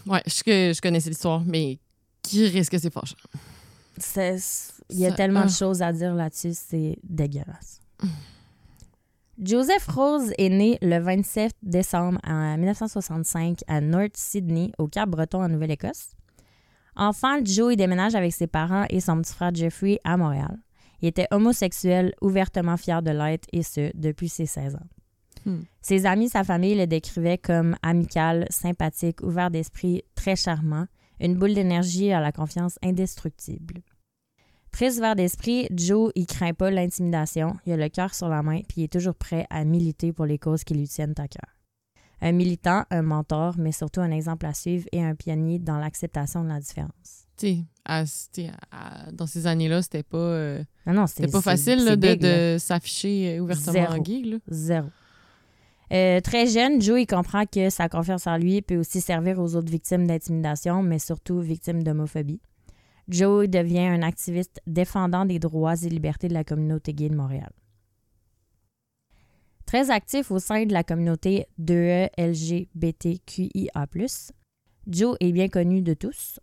[0.08, 1.78] Ouais, je, je connaissais l'histoire, mais
[2.24, 3.16] qui risque que c'est fâchant?
[4.90, 5.46] Il y a tellement ah.
[5.46, 7.80] de choses à dire là-dessus, c'est dégueulasse.
[9.40, 15.50] Joseph Rose est né le 27 décembre en 1965 à North Sydney, au Cap-Breton, en
[15.50, 16.12] Nouvelle-Écosse.
[16.96, 20.58] Enfant, Joe y déménage avec ses parents et son petit frère Jeffrey à Montréal.
[21.02, 24.88] Il était homosexuel, ouvertement fier de l'être, et ce, depuis ses 16 ans.
[25.46, 25.62] Hmm.
[25.82, 30.86] Ses amis, sa famille le décrivaient comme amical, sympathique, ouvert d'esprit, très charmant,
[31.20, 33.82] une boule d'énergie à la confiance indestructible.
[34.72, 38.62] Très ouvert d'esprit, Joe, il craint pas l'intimidation, il a le cœur sur la main,
[38.68, 41.61] puis il est toujours prêt à militer pour les causes qui lui tiennent à cœur.
[42.22, 46.44] Un militant, un mentor, mais surtout un exemple à suivre et un pionnier dans l'acceptation
[46.44, 47.26] de la différence.
[47.38, 47.66] Tu
[48.32, 48.52] sais,
[49.12, 53.42] dans ces années-là, c'était pas, euh, Non, non, c'était pas facile là, de, s'afficher euh,
[53.42, 54.02] ouvertement Zéro.
[54.02, 54.22] gay.
[54.24, 54.38] Là.
[54.48, 54.88] Zéro.
[55.92, 59.56] Euh, très jeune, Joe il comprend que sa confiance en lui peut aussi servir aux
[59.56, 62.40] autres victimes d'intimidation, mais surtout victimes d'homophobie.
[63.10, 67.52] Joe devient un activiste défendant des droits et libertés de la communauté gay de Montréal.
[69.72, 73.88] Très actif au sein de la communauté de LGBTQIA+,
[74.86, 76.42] Joe est bien connu de tous.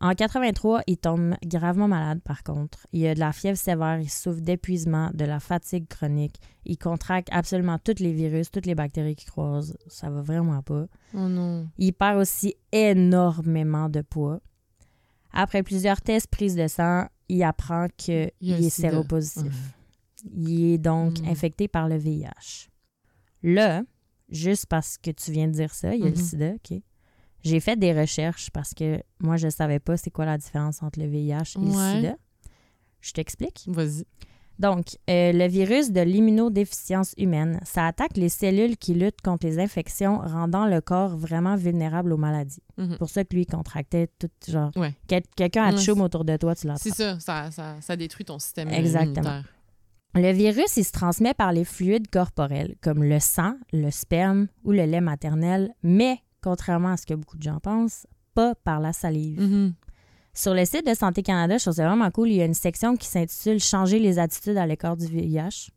[0.00, 2.88] En 83, il tombe gravement malade par contre.
[2.92, 7.28] Il a de la fièvre sévère, il souffre d'épuisement, de la fatigue chronique, il contracte
[7.30, 9.76] absolument tous les virus, toutes les bactéries qu'il croise.
[9.86, 10.86] Ça va vraiment pas.
[11.14, 11.68] Oh non.
[11.78, 14.40] Il perd aussi énormément de poids.
[15.32, 19.00] Après plusieurs tests prises de sang, il apprend qu'il est sida.
[20.32, 21.28] Il est donc Mm.
[21.28, 22.68] infecté par le VIH.
[23.42, 23.82] Là,
[24.30, 26.80] juste parce que tu viens de dire ça, il y a le sida, OK?
[27.42, 30.82] J'ai fait des recherches parce que moi, je ne savais pas c'est quoi la différence
[30.82, 32.16] entre le VIH et le sida.
[33.02, 33.64] Je t'explique.
[33.66, 34.04] Vas-y.
[34.58, 39.58] Donc, euh, le virus de l'immunodéficience humaine, ça attaque les cellules qui luttent contre les
[39.58, 42.62] infections, rendant le corps vraiment vulnérable aux maladies.
[42.78, 42.96] Mhm.
[42.98, 44.70] Pour ça que lui contractait tout genre.
[44.76, 44.94] Ouais.
[45.08, 46.76] quel- Quelqu'un a de chaume autour de toi, tu l'as.
[46.76, 49.08] C'est ça, ça, ça, ça détruit ton système Exactement.
[49.28, 49.44] immunitaire.
[50.14, 54.70] Le virus, il se transmet par les fluides corporels, comme le sang, le sperme ou
[54.70, 58.92] le lait maternel, mais, contrairement à ce que beaucoup de gens pensent, pas par la
[58.92, 59.40] salive.
[59.40, 59.74] Mhm.
[60.32, 62.54] Sur le site de Santé Canada, je trouve ça vraiment cool, il y a une
[62.54, 65.70] section qui s'intitule Changer les attitudes à l'écart du VIH.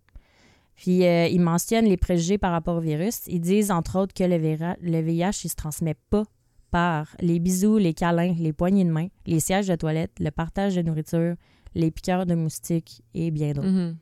[0.75, 3.21] Puis euh, ils mentionnent les préjugés par rapport au virus.
[3.27, 6.23] Ils disent entre autres que le, le VIH, il se transmet pas
[6.69, 10.75] par les bisous, les câlins, les poignées de main, les sièges de toilette, le partage
[10.75, 11.35] de nourriture,
[11.73, 13.67] les piqûres de moustiques et bien d'autres.
[13.67, 13.97] Mhm.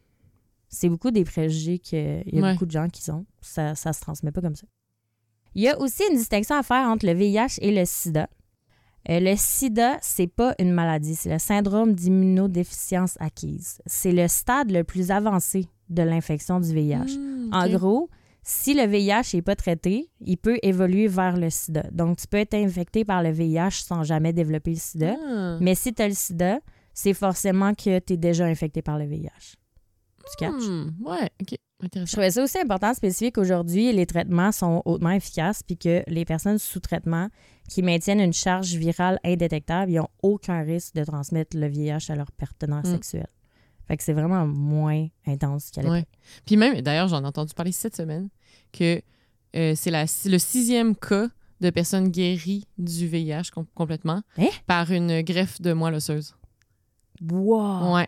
[0.76, 2.52] C'est beaucoup des préjugés qu'il y a Ouais.
[2.54, 3.26] beaucoup de gens qui ont.
[3.42, 4.68] Ça, ça se transmet pas comme ça.
[5.56, 8.28] Il y a aussi une distinction à faire entre le VIH et le sida.
[9.10, 13.78] Euh, le sida, c'est pas une maladie, c'est le syndrome d'immunodéficience acquise.
[13.86, 17.18] C'est le stade le plus avancé de l'infection du VIH.
[17.18, 18.10] Mm, En gros,
[18.44, 21.84] si le VIH n'est pas traité, il peut évoluer vers le sida.
[21.92, 25.16] Donc, tu peux être infecté par le VIH sans jamais développer le sida.
[25.26, 25.58] Ah.
[25.62, 26.60] Mais si tu as le sida,
[26.94, 29.56] c'est forcément que tu es déjà infecté par le VIH.
[30.30, 30.68] Tu catches?
[30.68, 31.58] Hmm, Ouais, OK.
[31.94, 36.04] Je trouvais ça aussi important de spécifier qu'aujourd'hui, les traitements sont hautement efficaces puis que
[36.08, 37.30] les personnes sous traitement
[37.70, 42.16] qui maintiennent une charge virale indétectable, ils n'ont aucun risque de transmettre le VIH à
[42.16, 42.92] leur partenaire Mm.
[42.94, 43.28] sexuel.
[43.88, 45.96] Fait que c'est vraiment moins intense qu'à l'époque.
[45.98, 46.06] Ouais.
[46.46, 48.30] Puis même, d'ailleurs, j'en ai entendu parler cette semaine
[48.72, 49.02] que
[49.56, 51.28] euh, c'est le sixième cas
[51.62, 54.48] de personnes guéries du VIH com- complètement Hein?
[54.66, 56.34] par une greffe de moelle osseuse.
[57.22, 57.94] Wow!
[57.96, 58.08] Ouais.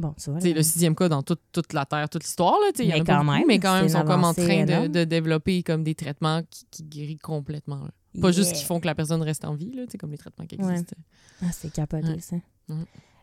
[0.00, 0.40] Bon, tu vois.
[0.40, 2.54] C'est le sixième cas dans toute, toute la Terre, toute l'histoire.
[2.60, 4.32] là, y en Mais a quand beaucoup, même, mais quand même, ils sont comme en
[4.34, 7.84] train de, développer comme des traitements qui, qui guérissent complètement.
[7.84, 7.90] là.
[8.20, 10.56] Pas juste qui font que la personne reste en vie, là, comme les traitements qui
[10.56, 10.70] Ouais.
[10.72, 10.96] existent.
[11.42, 12.20] Ah, c'est capoté, Ouais.
[12.20, 12.36] ça.
[12.68, 12.76] Ouais.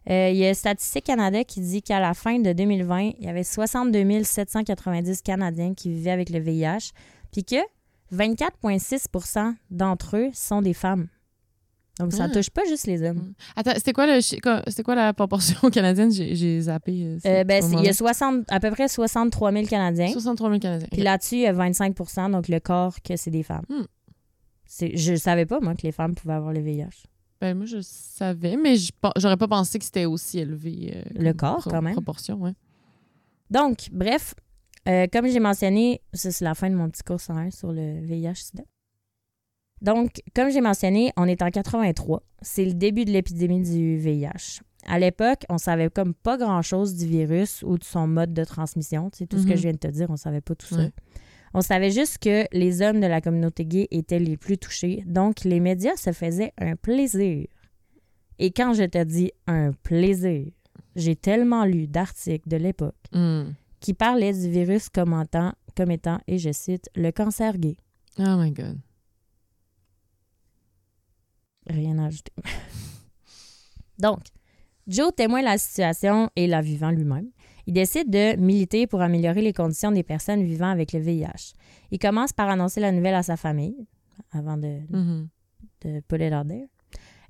[0.09, 3.27] Euh, Il y a Statistique Canada qui dit qu'à la fin de 2020, il y
[3.27, 6.91] avait 62 790 Canadiens qui vivaient avec le VIH,
[7.31, 7.57] puis que
[8.13, 11.07] 24,6% d'entre eux sont des femmes.
[11.99, 12.29] Donc, ça Ah.
[12.29, 13.33] touche pas juste les hommes.
[13.55, 16.11] Attends, c'était quoi, le c'était quoi la proportion canadienne?
[16.11, 17.03] J'ai j'ai zappé.
[17.03, 20.11] euh, Euh, ben, il y a 60, à peu près 63 000 Canadiens.
[20.11, 20.87] 63 000 Canadiens.
[20.91, 21.95] Puis là-dessus, il y a 25
[22.31, 23.65] donc le corps que c'est des femmes.
[23.69, 23.85] Hmm.
[24.65, 27.05] C'est- Je savais pas, moi, que les femmes pouvaient avoir le VIH.
[27.41, 30.93] Ben, moi, je savais, mais je j'aurais pas pensé que c'était aussi élevé.
[30.95, 31.93] euh, Le corps, pro- quand même.
[31.93, 32.53] Proportion, ouais.
[33.49, 34.33] Donc, bref,
[34.87, 38.01] euh, comme j'ai mentionné, ça c'est la fin de mon petit cours 101 sur le
[38.05, 38.63] VIH-Sida.
[39.81, 42.23] Donc, comme j'ai mentionné, on est en 83.
[42.41, 44.61] C'est le début de l'épidémie du VIH.
[44.87, 49.09] À l'époque, on savait comme pas grand-chose du virus ou de son mode de transmission.
[49.09, 49.55] Tu sais, tout ce que Mhm.
[49.57, 50.77] je viens de te dire, on savait pas tout ça.
[50.77, 50.91] Ouais.
[51.53, 55.03] On savait juste que les hommes de la communauté gay étaient les plus touchés.
[55.05, 57.47] Donc, les médias se faisaient un plaisir.
[58.39, 60.45] Et quand je te dis un plaisir,
[60.95, 63.51] j'ai tellement lu d'articles de l'époque Hmm.
[63.79, 65.23] qui parlait du virus comme, en
[65.75, 67.77] comme étant, et je cite, le cancer gay.
[68.19, 68.77] Oh my God.
[71.69, 72.31] Rien à ajouter.
[73.99, 74.19] Donc,
[74.87, 77.29] Joe témoigne la situation et la vivant lui-même.
[77.65, 81.53] Il décide de militer pour améliorer les conditions des personnes vivant avec le VIH.
[81.91, 83.85] Il commence par annoncer la nouvelle à sa famille,
[84.31, 84.79] avant de,
[85.81, 86.67] de it out there.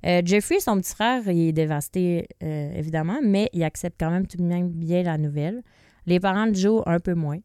[0.06, 4.28] Euh, Jeffrey, son petit frère, il est dévasté, euh, évidemment, mais il accepte quand même
[4.28, 5.62] tout de même bien la nouvelle.
[6.06, 7.40] Les parents de Joe, un peu moins.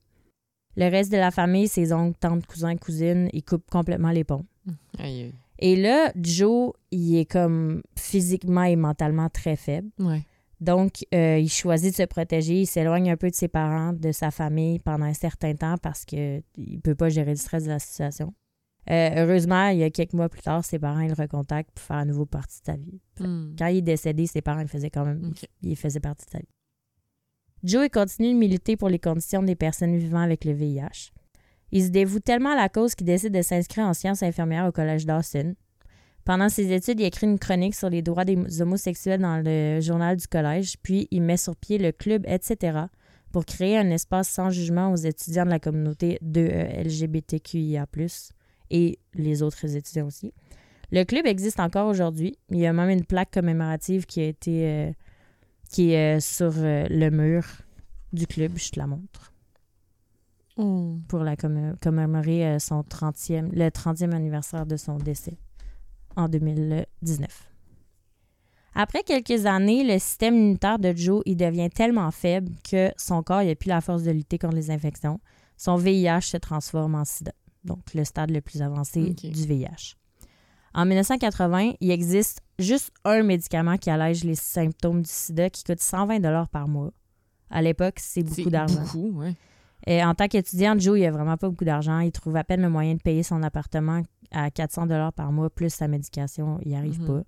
[0.75, 4.45] Le reste de la famille, ses oncles, tantes, cousins, cousines, ils coupent complètement les ponts.
[4.99, 5.33] Aïe.
[5.65, 9.89] Et là, Joe, il est comme physiquement et mentalement très faible.
[9.97, 10.21] Ouais.
[10.59, 12.61] Donc, euh, il choisit de se protéger.
[12.61, 16.03] Il s'éloigne un peu de ses parents, de sa famille pendant un certain temps parce
[16.03, 18.33] qu'il ne peut pas gérer le stress de la situation.
[18.89, 21.85] Euh, heureusement, il y a quelques mois plus tard, ses parents ils le recontactent pour
[21.85, 22.99] faire à nouveau partie de sa vie.
[23.21, 23.55] Hmm.
[23.57, 25.47] Quand il est décédé, ses parents ils faisaient quand même, OK.
[25.61, 26.49] il faisait partie de sa vie.
[27.63, 31.13] Joe il continue de militer pour les conditions des personnes vivant avec le VIH.
[31.75, 34.71] Il se dévoue tellement à la cause qu'il décide de s'inscrire en sciences infirmières au
[34.71, 35.55] collège Dawson.
[36.23, 40.15] Pendant ses études, il écrit une chronique sur les droits des homosexuels dans le journal
[40.15, 42.77] du collège, puis il met sur pied le club, etc.,
[43.31, 47.87] pour créer un espace sans jugement aux étudiants de la communauté de euh, LGBTQIA+,
[48.69, 50.31] et les autres étudiants aussi.
[50.91, 52.37] Le club existe encore aujourd'hui.
[52.51, 54.91] Il y a même une plaque commémorative qui a été euh,
[55.71, 57.43] qui est euh, sur le mur
[58.13, 58.51] du club.
[58.57, 59.32] Je te la montre
[60.57, 60.97] Oh.
[61.07, 65.37] pour la commé- commémorer euh, son 30e, le 30e anniversaire de son décès
[66.15, 67.49] en 2019.
[68.75, 73.43] Après quelques années, le système immunitaire de Joe il devient tellement faible que son corps
[73.43, 75.19] n'a plus la force de lutter contre les infections.
[75.57, 77.31] Son VIH se transforme en sida,
[77.63, 79.95] donc le stade le plus avancé du VIH.
[80.75, 85.79] En 1980, il existe juste un médicament qui allège les symptômes du sida qui coûte
[85.79, 86.91] 120 par mois
[87.51, 88.83] À l'époque, c'est beaucoup d'argent.
[88.95, 89.35] Ouais.
[89.87, 91.99] En tant qu'étudiant, Joe, il a vraiment pas beaucoup d'argent.
[91.99, 95.49] Il trouve à peine le moyen de payer son appartement à 400 dollars par mois
[95.49, 96.59] plus sa médication.
[96.63, 97.07] Il n'y arrive Mhm.
[97.07, 97.21] pas.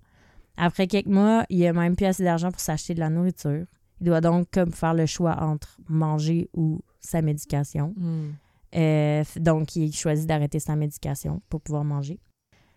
[0.56, 3.66] Après quelques mois, il a même plus assez d'argent pour s'acheter de la nourriture.
[4.00, 7.92] Il doit donc comme faire le choix entre manger ou sa médication.
[7.96, 8.30] Hmm.
[8.74, 12.18] Euh, donc, il choisit d'arrêter sa médication pour pouvoir manger.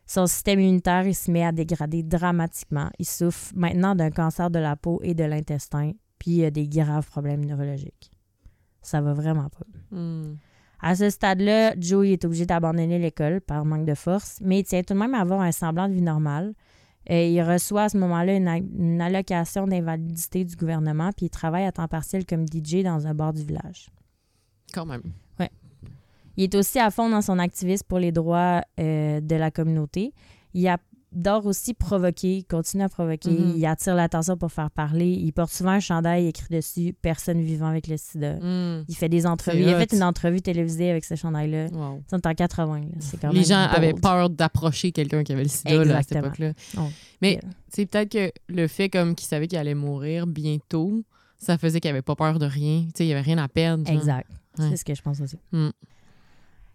[0.05, 2.89] Son système immunitaire, il se met à dégrader dramatiquement.
[2.99, 6.67] Il souffre maintenant d'un cancer de la peau et de l'intestin, puis il a des
[6.67, 8.11] graves problèmes neurologiques.
[8.81, 9.65] Ça va vraiment pas.
[9.97, 10.35] Hmm.
[10.81, 14.81] À ce stade-là, Joey est obligé d'abandonner l'école par manque de force, mais il tient
[14.81, 16.53] tout de même à avoir un semblant de vie normale.
[17.07, 21.29] Et il reçoit à ce moment-là une, a- une allocation d'invalidité du gouvernement, puis il
[21.29, 23.89] travaille à temps partiel comme DJ dans un bar du village.
[24.73, 25.01] Quand même.
[26.37, 30.13] Il est aussi à fond dans son activisme pour les droits euh, de la communauté.
[30.53, 30.61] Il
[31.15, 33.53] adore aussi provoquer, continue à provoquer, Mhm.
[33.57, 35.07] il attire l'attention pour faire parler.
[35.09, 38.83] Il porte souvent un chandail écrit dessus «Personne vivant avec le sida Hmm.
[38.87, 39.61] Il fait des entrevues.
[39.61, 41.67] Il a fait une entrevue télévisée avec ce chandail-là.
[41.71, 42.03] Wow.
[42.07, 42.85] C'est en 80, là.
[42.99, 43.75] c'est quand Les gens bold.
[43.77, 46.53] avaient peur d'approcher quelqu'un qui avait le sida là, à cette époque-là.
[46.77, 46.81] Oh.
[47.21, 47.41] Mais Yeah.
[47.69, 51.03] c'est peut-être que le fait comme qu'il savait qu'il allait mourir bientôt,
[51.37, 52.83] ça faisait qu'il avait pas peur de rien.
[52.87, 53.85] Tu sais, il avait rien à perdre.
[53.85, 53.95] genre.
[53.95, 54.29] Exact.
[54.57, 54.67] Ouais.
[54.71, 55.37] C'est ce que je pense aussi.
[55.51, 55.69] Mm.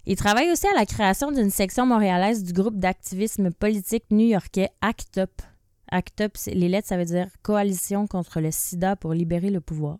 [0.06, 5.18] Il travaille aussi à la création d'une section montréalaise du groupe d'activisme politique new-yorkais ACT
[5.18, 5.42] UP.
[5.90, 9.98] ACT UP, les lettres, ça veut dire Coalition contre le sida pour libérer le pouvoir.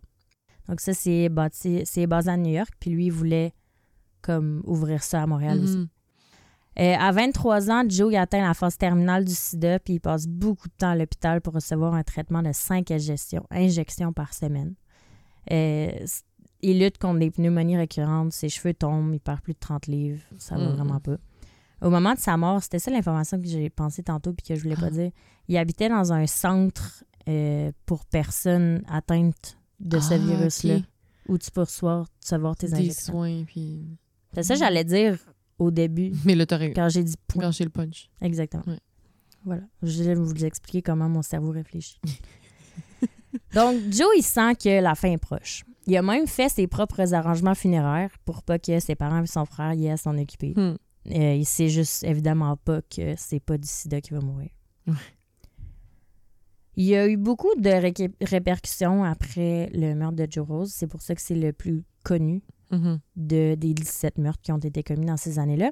[0.67, 3.53] Donc ça, c'est basé à New York, puis lui, il voulait
[4.21, 5.77] comme ouvrir ça à Montréal aussi.
[5.77, 5.87] Mhm.
[6.77, 10.27] Euh, à 23 ans, Joe il atteint la phase terminale du sida, puis il passe
[10.27, 14.75] beaucoup de temps à l'hôpital pour recevoir un traitement de 5 injections, injections par semaine.
[15.51, 15.91] Euh,
[16.61, 20.21] il lutte contre des pneumonies récurrentes, ses cheveux tombent, il perd plus de 30 livres,
[20.37, 21.17] ça va vraiment pas.
[21.81, 24.61] Au moment de sa mort, c'était ça l'information que j'ai pensé tantôt puis que je
[24.63, 24.91] voulais pas Ah.
[24.91, 25.11] dire.
[25.47, 30.77] Il habitait dans un centre euh, pour personnes atteintes de ce Ah, virus-là,
[31.27, 33.13] où tu peux recevoir, recevoir tes Des injections.
[33.13, 33.97] soins, puis...
[34.33, 35.17] C'est ça que j'allais dire
[35.59, 37.43] au début, Mais là, t'aurais quand j'ai dit point.
[37.43, 38.09] gâché le punch.
[38.21, 38.63] Exactement.
[38.67, 38.79] Ouais.
[39.43, 39.63] Voilà.
[39.83, 41.99] Je vais vous expliquer comment mon cerveau réfléchit.
[43.53, 45.63] Donc, Joe, il sent que la fin est proche.
[45.87, 49.45] Il a même fait ses propres arrangements funéraires pour pas que ses parents et son
[49.45, 50.53] frère y aient à s'en occuper.
[50.55, 50.75] Hmm.
[51.11, 54.49] Euh, il sait juste évidemment pas que c'est pas du sida qui va mourir.
[56.77, 60.71] Il y a eu beaucoup de ré- répercussions après le meurtre de Joe Rose.
[60.73, 62.99] C'est pour ça que c'est le plus connu Mhm.
[63.15, 65.69] de, des 17 meurtres qui ont été commis dans ces années-là.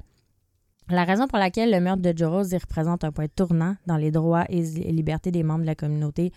[0.89, 3.97] La raison pour laquelle le meurtre de Joe Rose il représente un point tournant dans
[3.97, 6.31] les droits et libertés des membres de la communauté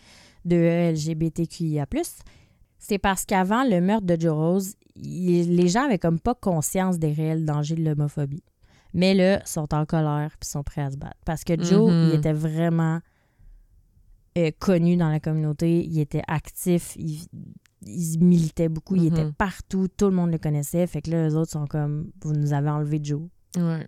[0.46, 0.56] de
[0.92, 1.86] LGBTQIA+,
[2.78, 6.98] c'est parce qu'avant le meurtre de Joe Rose, il- les gens avaient comme pas conscience
[6.98, 8.42] des réels dangers de l'homophobie.
[8.94, 11.18] Mais là, sont en colère puis sont prêts à se battre.
[11.26, 12.08] Parce que Joe, Mhm.
[12.12, 13.00] il était vraiment
[14.38, 17.20] euh, connu dans la communauté, il était actif, il,
[17.86, 19.32] il militait beaucoup, il était Mhm.
[19.32, 20.86] partout, tout le monde le connaissait.
[20.86, 23.22] Fait que là, eux autres sont comme, vous nous avez enlevé Joe.
[23.56, 23.86] Ouais.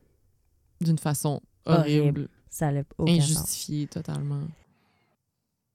[0.81, 2.01] D'une façon Horrible.
[2.01, 2.71] horrible, Ça
[3.07, 4.41] injustifiée totalement.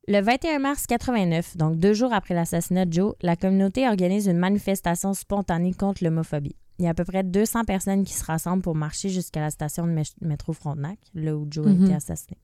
[0.08, 4.38] Le 21 mars 89, donc deux jours après l'assassinat de Joe, la communauté organise une
[4.38, 6.56] manifestation spontanée contre l'homophobie.
[6.80, 9.50] Il y a à peu près 200 personnes qui se rassemblent pour marcher jusqu'à la
[9.50, 11.84] station de mé- métro Frontenac, là où Joe a Mhm.
[11.86, 12.38] été assassiné.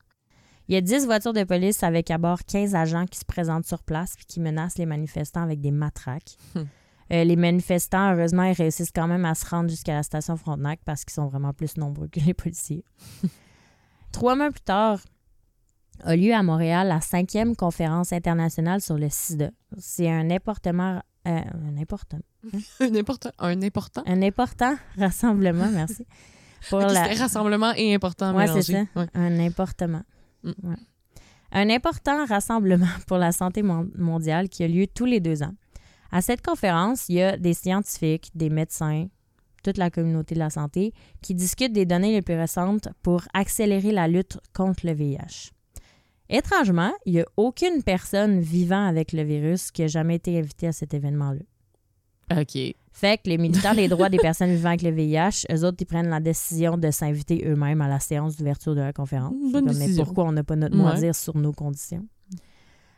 [0.70, 3.66] Il y a 10 voitures de police avec à bord 15 agents qui se présentent
[3.66, 6.38] sur place et qui menacent les manifestants avec des matraques.
[6.56, 6.66] Hmm.
[7.12, 10.80] Euh, les manifestants, heureusement, ils réussissent quand même à se rendre jusqu'à la station Frontenac
[10.86, 12.84] parce qu'ils sont vraiment plus nombreux que les policiers.
[14.12, 15.00] Trois mois plus tard,
[16.04, 19.50] a lieu à Montréal la cinquième conférence internationale sur le sida.
[19.78, 22.20] C'est un important, euh, un important,
[22.80, 24.04] un, important, un important.
[24.06, 26.06] un important rassemblement, merci.
[26.70, 28.84] Pour la, rassemblement et important Ouais, c'est ça.
[28.96, 29.08] Ouais.
[29.14, 30.02] un important.
[30.44, 30.52] Mm.
[30.64, 30.76] Ouais.
[31.52, 35.54] Un important rassemblement pour la santé mon- mondiale qui a lieu tous les deux ans.
[36.12, 39.08] À cette conférence, il y a des scientifiques, des médecins,
[39.64, 43.92] toute la communauté de la santé qui discutent des données les plus récentes pour accélérer
[43.92, 45.52] la lutte contre le VIH.
[46.30, 50.68] Étrangement, il n'y a aucune personne vivant avec le virus qui a jamais été invitée
[50.68, 51.42] à cet événement-là.
[52.42, 52.58] OK.
[52.92, 55.86] Fait que les militants des droits des personnes vivant avec le VIH, eux autres, ils
[55.86, 59.34] prennent la décision de s'inviter eux-mêmes à la séance d'ouverture de la conférence.
[59.52, 61.00] Bonne comme, mais pourquoi on n'a pas notre mot à Ouais.
[61.00, 62.06] dire sur nos conditions?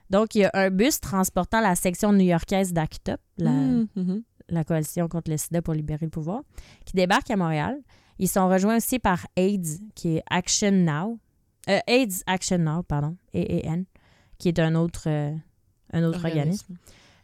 [0.10, 4.24] Donc, il y a un bus transportant la section new-yorkaise d'ACT UP, la, Mhm, mhm.
[4.50, 6.41] la coalition contre le sida pour libérer le pouvoir,
[6.86, 7.78] qui débarque à Montréal.
[8.20, 11.17] Ils sont rejoints aussi par AIDS, qui est Action Now.
[11.69, 13.84] Euh, AIDS Action Now, pardon, AAN,
[14.38, 15.32] qui est un autre, euh,
[15.93, 16.76] un autre organisme.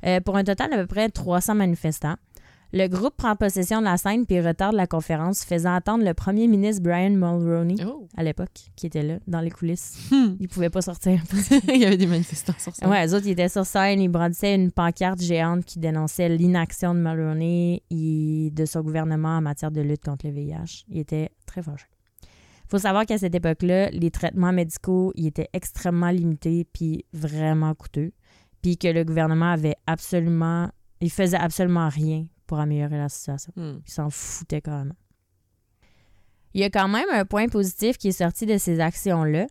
[0.05, 2.15] Euh, pour un total d'à peu près 300 manifestants.
[2.73, 6.47] Le groupe prend possession de la scène puis retarde la conférence, faisant attendre le premier
[6.47, 8.09] ministre Brian Mulroney Oh.
[8.17, 9.97] à l'époque, qui était là, dans les coulisses.
[10.11, 10.35] Hmm.
[10.39, 11.21] Il pouvait pas sortir.
[11.73, 12.87] Il y avait des manifestants sur ça.
[12.87, 16.93] Ouais, les autres, ils étaient sur scène, ils brandissaient une pancarte géante qui dénonçait l'inaction
[16.93, 20.83] de Mulroney et de son gouvernement en matière de lutte contre le VIH.
[20.89, 21.85] Il était très fâché.
[22.69, 28.11] Faut savoir qu'à cette époque-là, les traitements médicaux ils étaient extrêmement limités puis vraiment coûteux.
[28.61, 30.69] Puis que le gouvernement avait absolument...
[30.99, 33.53] Il faisait absolument rien pour améliorer la situation.
[33.55, 33.79] Hmm.
[33.85, 34.95] Il s'en foutait carrément.
[36.53, 39.45] Il y a quand même un point positif qui est sorti de ces actions-là.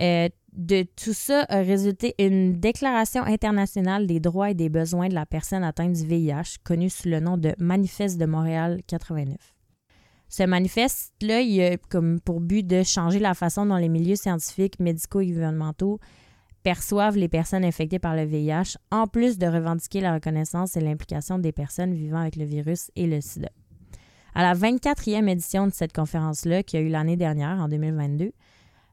[0.00, 5.14] Euh, de tout ça a résulté une déclaration internationale des droits et des besoins de
[5.14, 9.36] la personne atteinte du VIH, connue sous le nom de Manifeste de Montréal 89.
[10.30, 14.78] Ce manifeste-là, il a comme pour but de changer la façon dont les milieux scientifiques,
[14.78, 15.98] médicaux et gouvernementaux
[16.62, 21.40] perçoivent les personnes infectées par le VIH, en plus de revendiquer la reconnaissance et l'implication
[21.40, 23.48] des personnes vivant avec le virus et le sida.
[24.34, 28.32] À la 24e édition de cette conférence-là, qui a eu l'année dernière, en 2022,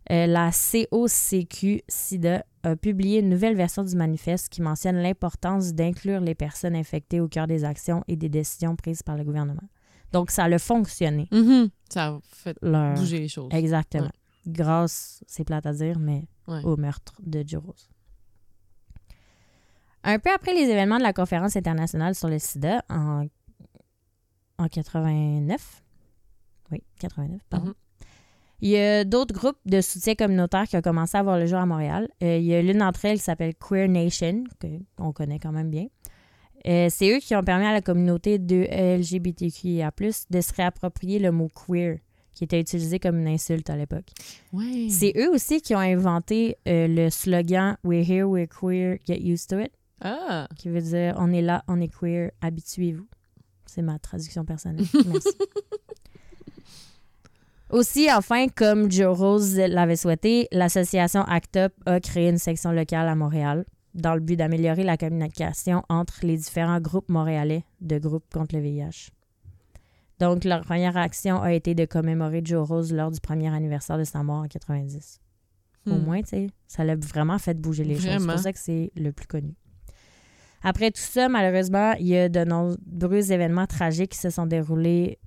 [0.09, 6.33] euh, la COCQ-SIDA a publié une nouvelle version du manifeste qui mentionne l'importance d'inclure les
[6.33, 9.67] personnes infectées au cœur des actions et des décisions prises par le gouvernement.
[10.13, 11.27] Donc, ça a fonctionné.
[11.31, 11.69] Mhm.
[11.89, 12.93] Ça a fait Leur...
[12.95, 13.49] bouger les choses.
[13.53, 14.05] Exactement.
[14.05, 14.11] Ouais.
[14.47, 16.63] Grâce, c'est plate à dire, mais Ouais.
[16.63, 17.89] au meurtre de Joe Rose.
[20.03, 23.25] Un peu après les événements de la conférence internationale sur le sida en,
[24.57, 25.83] en 89,
[26.71, 27.73] oui, 89, pardon, Mhm.
[28.61, 31.57] il y a d'autres groupes de soutien communautaire qui ont commencé à voir le jour
[31.59, 32.07] à Montréal.
[32.23, 34.45] Euh, il y a l'une d'entre elles qui s'appelle Queer Nation,
[34.97, 35.87] qu'on connaît quand même bien.
[36.67, 39.91] Euh, c'est eux qui ont permis à la communauté de LGBTQIA+,
[40.29, 41.99] de se réapproprier le mot queer,
[42.33, 44.09] qui était utilisé comme une insulte à l'époque.
[44.53, 44.87] Ouais.
[44.89, 49.49] C'est eux aussi qui ont inventé euh, le slogan We're here, we're queer, get used
[49.49, 50.47] to it, Ah!
[50.57, 53.07] qui veut dire on est là, on est queer, habituez-vous.
[53.65, 54.85] C'est ma traduction personnelle.
[55.07, 55.29] Merci.
[57.69, 63.09] Aussi, enfin, comme Joe Rose l'avait souhaité, l'association ACT UP a créé une section locale
[63.09, 63.65] à Montréal
[63.97, 68.61] dans le but d'améliorer la communication entre les différents groupes montréalais de groupes contre le
[68.61, 69.09] VIH.
[70.19, 74.03] Donc, leur première action a été de commémorer Joe Rose lors du premier anniversaire de
[74.03, 75.19] sa mort en 90.
[75.85, 76.03] Au Hmm.
[76.03, 78.17] moins, tu sais, ça l'a vraiment fait bouger les choses.
[78.19, 79.53] C'est pour ça que c'est le plus connu.
[80.63, 85.19] Après tout ça, malheureusement, il y a de nombreux événements tragiques qui se sont déroulés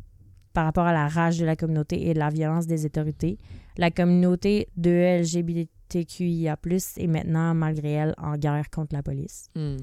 [0.52, 3.38] par rapport à la rage de la communauté et de la violence des autorités.
[3.78, 5.22] La communauté de
[5.94, 6.56] LGBTQIA+,
[6.98, 9.46] est maintenant, malgré elle, en guerre contre la police.
[9.54, 9.76] Hmm.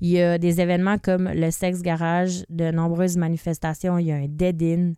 [0.00, 4.16] Il y a des événements comme le sexe garage, de nombreuses manifestations, il y a
[4.16, 4.94] un dead-in,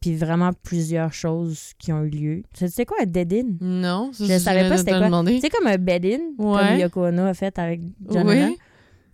[0.00, 2.42] puis vraiment plusieurs choses qui ont eu lieu.
[2.52, 3.54] Tu sais quoi un dead-in?
[3.60, 5.22] Non, ça, Je savais pas c'était quoi.
[5.40, 6.80] C'est comme un bed-in, comme Ouais.
[6.80, 7.80] Yoko Ono a fait avec
[8.10, 8.56] John Oui.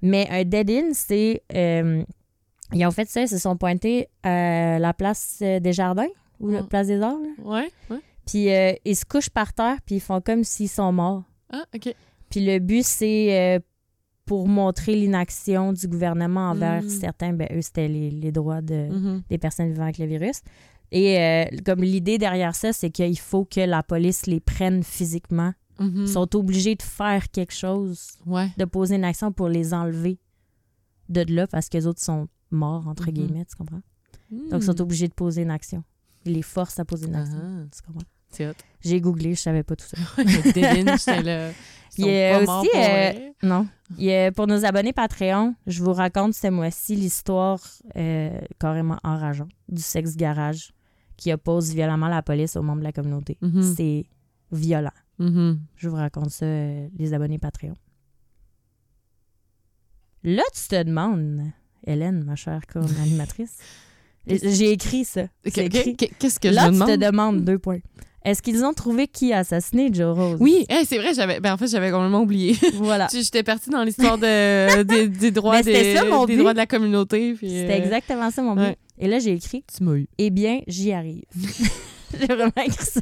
[0.02, 1.42] Mais un dead-in, c'est...
[1.54, 2.02] euh,
[2.72, 6.08] ils ont fait ça, ils se sont pointés à la place euh, des Jardins,
[6.40, 6.66] ou la Mm.
[6.66, 7.28] place des Arts, là.
[7.44, 8.00] Ouais, ouais.
[8.26, 11.24] Puis euh, ils se couchent par terre, puis ils font comme s'ils sont morts.
[11.52, 11.94] Ah, OK.
[12.30, 13.60] Puis le but, c'est euh,
[14.24, 16.88] pour montrer l'inaction du gouvernement envers Mm.
[16.88, 19.22] certains, ben eux, c'était les, les droits de, Mhm.
[19.28, 20.40] des personnes vivant avec le virus.
[20.90, 25.52] Et euh, comme l'idée derrière ça, c'est qu'il faut que la police les prenne physiquement.
[25.78, 26.02] Mhm.
[26.02, 28.48] Ils sont obligés de faire quelque chose, Ouais.
[28.56, 30.18] de poser une action pour les enlever
[31.08, 33.12] de là parce que les autres sont morts, entre Mhm.
[33.12, 33.82] guillemets, tu comprends?
[34.30, 35.84] Donc, ils sont obligés de poser une action.
[36.24, 37.36] Ils les forcent à poser une action.
[37.40, 38.06] Ah, Tu comprends?
[38.34, 38.52] C'est hot.
[38.82, 39.96] J'ai googlé, je savais pas tout ça.
[40.26, 40.60] J'étais
[41.22, 41.50] là.
[41.96, 43.30] Il y a aussi, euh.
[43.42, 43.66] Non.
[43.98, 47.60] Il y a- pour nos abonnés Patreon, je vous raconte ce mois-ci l'histoire
[47.96, 50.72] euh, carrément enrageante du sexe garage
[51.16, 53.38] qui oppose violemment la police aux membres de la communauté.
[53.40, 53.74] Mhm.
[53.76, 54.06] C'est
[54.50, 54.90] violent.
[55.20, 55.60] Mhm.
[55.76, 57.74] Je vous raconte ça, euh, les abonnés Patreon.
[60.24, 61.42] Là, tu te demandes,
[61.86, 63.58] Hélène, ma chère co-animatrice,
[64.26, 65.26] j'ai écrit ça.
[65.44, 67.36] Qu'est-ce que Là, je me tu te demande?
[67.36, 67.80] demandes deux points.
[68.24, 70.38] Est-ce qu'ils ont trouvé qui a assassiné Joe Rose?
[70.40, 72.56] Oui, hey, c'est vrai, j'avais ben, en fait, j'avais complètement oublié.
[72.74, 73.06] Voilà.
[73.12, 76.58] J'étais partie dans l'histoire de, des, des droits c'était des, ça, mon des droits de
[76.58, 77.34] la communauté.
[77.34, 78.62] puis, C'était euh, exactement ça, mon but.
[78.62, 78.76] ouais.
[78.98, 80.08] Et là, j'ai écrit Tu m'as eu.
[80.18, 81.24] Eh bien, j'y arrive.
[82.18, 83.00] J'ai vraiment écrit ça.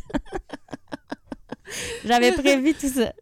[2.04, 3.12] J'avais prévu tout ça.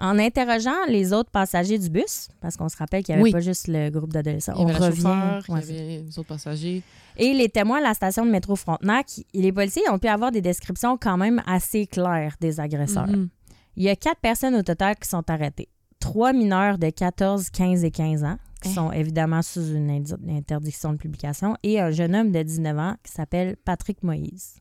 [0.00, 3.32] En interrogeant les autres passagers du bus, parce qu'on se rappelle qu'il n'y avait Oui.
[3.32, 5.40] pas juste le groupe d'adolescents, on revient.
[5.48, 6.82] ouais, il y avait les autres passagers.
[7.16, 10.40] Et les témoins à la station de métro Frontenac, les policiers ont pu avoir des
[10.40, 13.06] descriptions quand même assez claires des agresseurs.
[13.06, 13.28] Mhm.
[13.76, 15.68] Il y a quatre personnes au total qui sont arrêtées.
[16.00, 18.74] Trois mineurs de 14, 15 et 15 ans, qui Hein?
[18.74, 19.90] sont évidemment sous une
[20.28, 24.56] interdiction de publication, et un jeune homme de 19 ans qui s'appelle Patrick Moïse.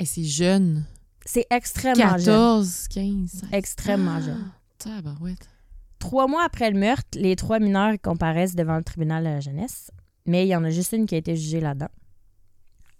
[0.00, 0.84] Et c'est jeune.
[1.30, 2.24] C'est extrêmement jeune.
[2.24, 3.30] 14, 15.
[3.30, 3.44] 16.
[3.52, 4.50] Extrêmement jeune.
[4.78, 5.46] Tabarouette.
[5.98, 9.90] Trois mois après le meurtre, les trois mineurs comparaissent devant le tribunal de la jeunesse,
[10.24, 11.90] mais il y en a juste une qui a été jugée là-dedans.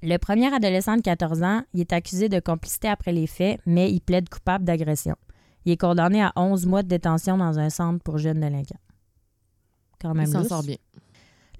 [0.02, 3.90] Le premier adolescent de 14 ans, il est accusé de complicité après les faits, mais
[3.90, 5.16] il plaide coupable d'agression.
[5.64, 8.76] Il est condamné à 11 mois de détention dans un centre pour jeunes délinquants.
[10.02, 10.76] Quand même Il s'en sort bien.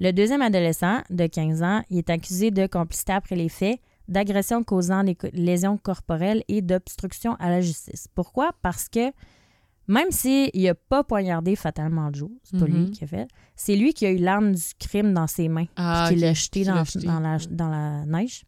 [0.00, 4.64] Le deuxième adolescent, de 15 ans, il est accusé de complicité après les faits, d'agression
[4.64, 8.08] causant des lésions corporelles et d'obstruction à la justice.
[8.14, 8.50] Pourquoi?
[8.62, 9.12] Parce que
[9.86, 12.90] même s'il n'a pas poignardé fatalement Joe, c'est pas lui Mhm.
[12.90, 16.06] qui a fait, c'est lui qui a eu l'arme du crime dans ses mains, Ah,
[16.08, 17.06] qui l'a jeté, Qui dans, l'a jeté.
[17.06, 18.44] dans la, dans la neige.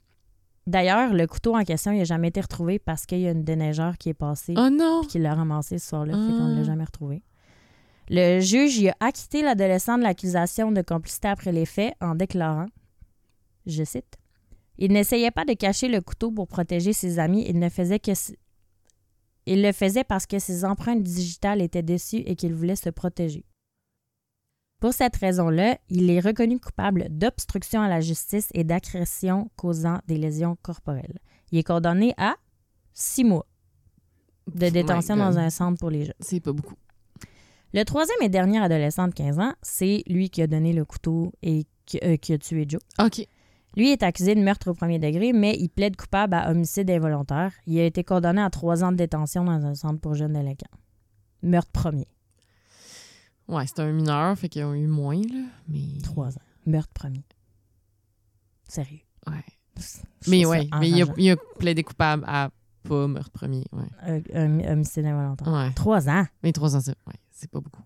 [0.67, 3.43] D'ailleurs, le couteau en question, il n'a jamais été retrouvé parce qu'il y a une
[3.45, 5.03] déneigeur qui est passée Oh non!
[5.09, 6.65] qu'il l'a ramassé ce soir-là, fait qu'on ne l'a Ah.
[6.65, 7.23] jamais retrouvé.
[8.11, 12.67] Le juge a acquitté l'adolescent de l'accusation de complicité après les faits en déclarant,
[13.67, 14.17] je cite,
[14.81, 18.13] Il n'essayait pas de cacher le couteau pour protéger ses amis, il ne faisait que
[19.47, 23.45] il le faisait parce que ses empreintes digitales étaient dessus et qu'il voulait se protéger.
[24.81, 30.17] Pour cette raison-là, il est reconnu coupable d'obstruction à la justice et d'agression causant des
[30.17, 31.19] lésions corporelles.
[31.53, 32.37] Il est condamné à
[32.95, 33.47] six mois
[34.47, 36.15] de My détention dans un centre pour les jeunes.
[36.21, 36.77] C'est pas beaucoup.
[37.75, 41.33] Le troisième et dernier adolescent de 15 ans, c'est lui qui a donné le couteau
[41.43, 42.81] et qui, euh, qui a tué Joe.
[42.99, 43.27] OK.
[43.77, 47.53] Lui est accusé de meurtre au premier degré, mais il plaide coupable à homicide involontaire.
[47.67, 50.67] Il a été condamné à trois ans de détention dans un centre pour jeunes délinquants.
[51.43, 52.09] Meurtre premier.
[53.49, 55.45] Ouais, c'est un mineur, fait qu'ils ont eu moins, là.
[55.69, 56.01] Mais.
[56.03, 56.43] Trois ans.
[56.67, 57.25] Meurtre premier.
[58.69, 59.01] Sérieux.
[59.27, 59.45] Ouais.
[60.25, 61.15] Je Mais ouais, mais il a, enrageant.
[61.17, 62.51] il a plaidé coupable à
[62.83, 63.65] pas meurtre premier.
[63.73, 63.89] Ouais.
[64.09, 65.49] Euh, hom- homicide involontaire.
[65.53, 65.73] Ouais.
[65.75, 66.27] Trois ans?
[66.43, 67.83] Mais trois ans, c'est ouais, c'est pas beaucoup.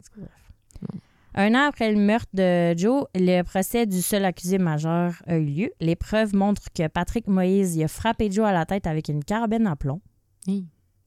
[1.37, 5.45] Un an après le meurtre de Joe, le procès du seul accusé majeur a eu
[5.45, 5.70] lieu.
[5.80, 9.24] Les preuves montrent que Patrick Moïse il a frappé Joe à la tête avec une
[9.24, 10.01] carabine à plomb.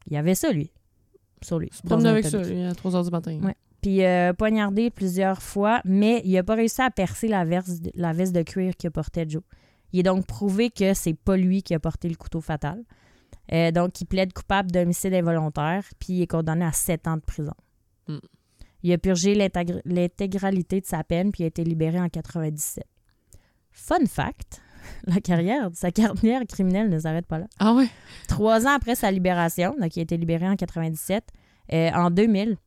[0.07, 0.71] Il y avait ça, lui.
[1.41, 1.69] Sur lui.
[1.89, 3.39] Un avec ça, lui, à 3 h du matin.
[3.41, 3.55] Ouais.
[3.81, 7.79] Puis il a poignardé plusieurs fois, mais il n'a pas réussi à percer la, verse-
[7.93, 9.43] la veste de cuir que portait Joe.
[9.93, 12.83] Il est donc prouvé que c'est pas lui qui a porté le couteau fatal.
[13.53, 17.21] Euh, donc, il plaide coupable d'homicide involontaire, puis il est condamné à sept ans de
[17.21, 17.53] prison.
[18.09, 18.17] Mm.
[18.83, 22.83] Il a purgé l'intégr- l'intégralité de sa peine, puis a été libéré en 97.
[23.71, 24.61] Fun fact,
[25.05, 27.47] la carrière, sa carrière criminelle ne s'arrête pas là.
[27.59, 27.87] Ah ouais?
[28.27, 31.23] Trois ans après sa libération, donc il a été libéré en 97,
[31.73, 32.57] euh, en 2000,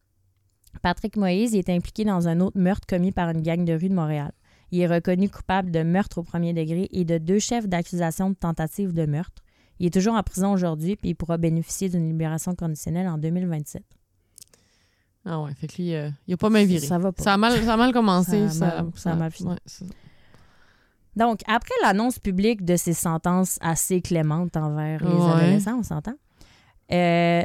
[0.82, 3.94] Patrick Moïse est impliqué dans un autre meurtre commis par une gang de rue de
[3.94, 4.32] Montréal.
[4.70, 8.36] Il est reconnu coupable de meurtre au premier degré et de deux chefs d'accusation de
[8.36, 9.42] tentative de meurtre.
[9.80, 13.82] Il est toujours en prison aujourd'hui puis il pourra bénéficier d'une libération conditionnelle en 2027.
[15.24, 16.86] Ah ouais, fait que lui, euh, il a pas mal viré.
[16.86, 17.22] Ça va pas.
[17.22, 18.48] Ça a mal, ça a mal commencé.
[18.48, 19.50] Ça a mal- ça a mal fini.
[19.50, 19.90] ouais, c'est ça.
[21.16, 25.30] Donc, après l'annonce publique de ces sentences assez clémentes envers les Ouais.
[25.32, 26.14] adolescents, on s'entend,
[26.92, 27.42] euh,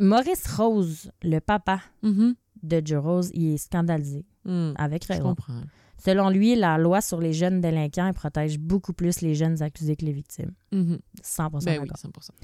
[0.00, 2.34] Maurice Rose, le papa Mhm.
[2.62, 5.28] de Joe Rose, il est scandalisé, Hmm, avec Je raison.
[5.28, 5.60] comprends.
[6.04, 10.04] Selon lui, la loi sur les jeunes délinquants protège beaucoup plus les jeunes accusés que
[10.04, 10.52] les victimes.
[10.72, 10.98] Mhm.
[11.22, 11.98] 100% Ben oui, d'accord.
[11.98, 12.34] 100%.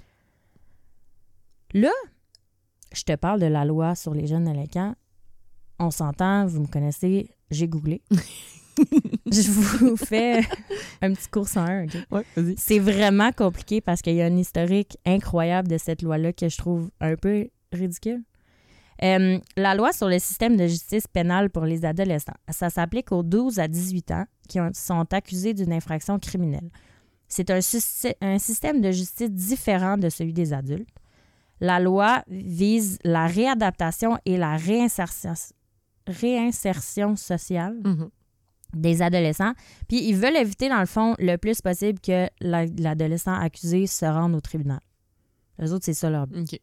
[2.94, 4.94] Je te parle de la loi sur les jeunes délinquants.
[5.78, 8.02] On s'entend, vous me connaissez, j'ai googlé.
[9.30, 10.40] Je vous fais
[11.02, 11.84] un petit cours en un.
[11.84, 11.96] ok?
[12.10, 12.54] Ouais, vas-y.
[12.56, 16.56] C'est vraiment compliqué parce qu'il y a un historique incroyable de cette loi-là que je
[16.56, 18.22] trouve un peu ridicule.
[19.02, 23.22] Euh, la loi sur le système de justice pénale pour les adolescents, ça s'applique aux
[23.22, 26.70] 12 à 18 ans qui ont- sont accusés d'une infraction criminelle.
[27.28, 30.88] C'est un système de justice différent de celui des adultes.
[31.60, 35.34] La loi vise la réadaptation et la réinsertion,
[36.06, 38.10] réinsertion sociale Mhm.
[38.74, 39.52] des adolescents.
[39.88, 44.04] Puis ils veulent éviter, dans le fond, le plus possible que la- l'adolescent accusé se
[44.06, 44.80] rende au tribunal.
[45.58, 46.58] Les autres, c'est ça leur but.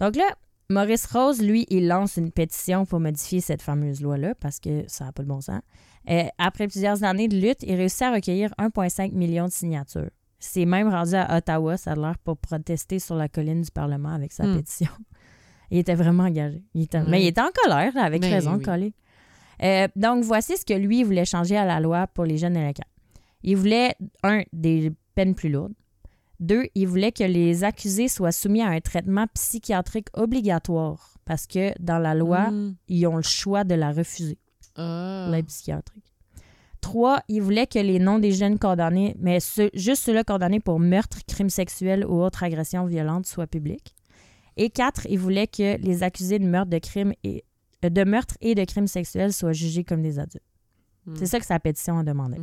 [0.00, 0.24] Donc là,
[0.70, 5.04] Maurice Rose, lui, il lance une pétition pour modifier cette fameuse loi-là parce que ça
[5.06, 5.60] n'a pas de bon sens.
[6.08, 10.10] Euh, après plusieurs années de lutte, il réussit à recueillir 1,5 million de signatures.
[10.44, 14.08] C'est même rendu à Ottawa, ça a l'air, pour protester sur la colline du Parlement
[14.08, 14.56] avec sa Hmm.
[14.56, 14.90] pétition.
[15.70, 16.62] Il était vraiment engagé.
[16.74, 17.04] Il était- Ouais.
[17.08, 18.62] Mais il était en colère, là, avec Ben raison, oui.
[18.62, 18.92] coller.
[19.62, 22.82] Euh, donc, voici ce que lui voulait changer à la loi pour les jeunes délinquants.
[23.44, 25.72] Il voulait, un, des peines plus lourdes.
[26.40, 31.72] Deux, il voulait que les accusés soient soumis à un traitement psychiatrique obligatoire parce que
[31.80, 32.74] dans la loi, Hmm.
[32.88, 34.38] ils ont le choix de la refuser,
[34.76, 35.28] Ah.
[35.30, 36.11] l'aide psychiatrique.
[36.82, 40.78] Trois, il voulait que les noms des jeunes condamnés, mais ceux- juste ceux-là condamnés pour
[40.78, 43.94] meurtre, crime sexuel ou autre agression violente soient publics.
[44.58, 47.44] Et quatre, il voulait que les accusés de meurtre, de crime et
[47.84, 50.44] euh, de meurtre et de crimes sexuels soient jugés comme des adultes.
[51.06, 51.14] Hmm.
[51.16, 52.36] C'est ça que sa pétition a demandé.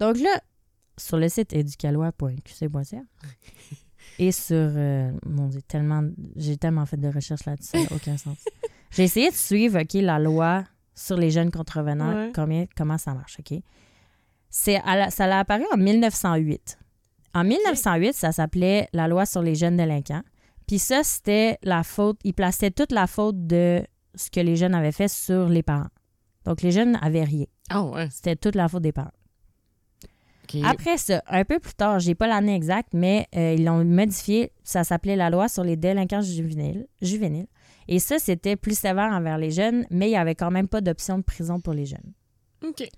[0.00, 0.40] Donc là,
[0.98, 3.02] sur le site éducalois.qc.ca
[4.18, 4.54] et sur...
[4.56, 6.02] euh, mon Dieu, tellement,
[6.36, 8.38] j'ai tellement fait de recherches là-dessus, aucun sens.
[8.90, 10.64] J'ai essayé de suivre, OK, la loi
[10.94, 12.32] sur les jeunes contrevenants, Ouais.
[12.34, 13.58] combien, comment ça marche, OK?
[14.48, 16.78] C'est, à la- ça a apparu en 1908.
[17.34, 20.22] En 1908, ça s'appelait la loi sur les jeunes délinquants.
[20.66, 23.82] Puis ça, c'était la faute, ils plaçaient toute la faute de
[24.14, 25.88] ce que les jeunes avaient fait sur les parents.
[26.44, 27.46] Donc, les jeunes n'avaient rien.
[27.68, 28.08] Ah ouais.
[28.10, 29.12] C'était toute la faute des parents.
[30.64, 34.50] Après ça, un peu plus tard, j'ai pas l'année exacte, mais euh, ils l'ont modifié.
[34.64, 36.88] Ça s'appelait la loi sur les délinquants juvéniles.
[37.00, 37.46] juvéniles.
[37.92, 40.80] Et ça, c'était plus sévère envers les jeunes, mais il n'y avait quand même pas
[40.80, 42.12] d'option de prison pour les jeunes.
[42.64, 42.88] OK.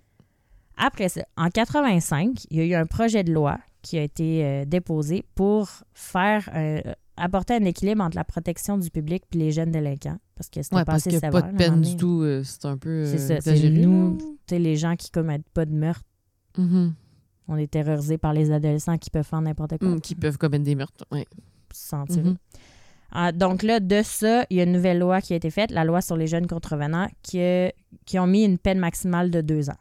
[0.77, 4.45] Après ça, en 85, il y a eu un projet de loi qui a été
[4.45, 6.81] euh, déposé pour faire euh,
[7.17, 10.77] apporter un équilibre entre la protection du public et les jeunes délinquants parce que c'était
[10.77, 11.37] Ouais, pas parce assez qu'il n'y sévère.
[11.37, 12.21] a pas de peine du tout.
[12.23, 14.19] euh, c'est un peu euh, C'est ça, c'est nous.
[14.51, 16.05] les gens qui commettent pas de meurtre,
[16.59, 16.93] Mhm.
[17.49, 19.89] on est terrorisés par les adolescents qui peuvent faire n'importe quoi.
[19.89, 21.05] Mm, Qui peuvent commettre des meurtres.
[21.11, 21.27] Ouais.
[21.75, 22.23] sans tirer.
[22.31, 22.37] Mhm.
[23.15, 25.71] Ah, donc là, de ça, il y a une nouvelle loi qui a été faite,
[25.71, 27.71] la loi sur les jeunes contrevenants, qui, a-
[28.07, 29.77] qui ont mis une peine maximale de deux ans.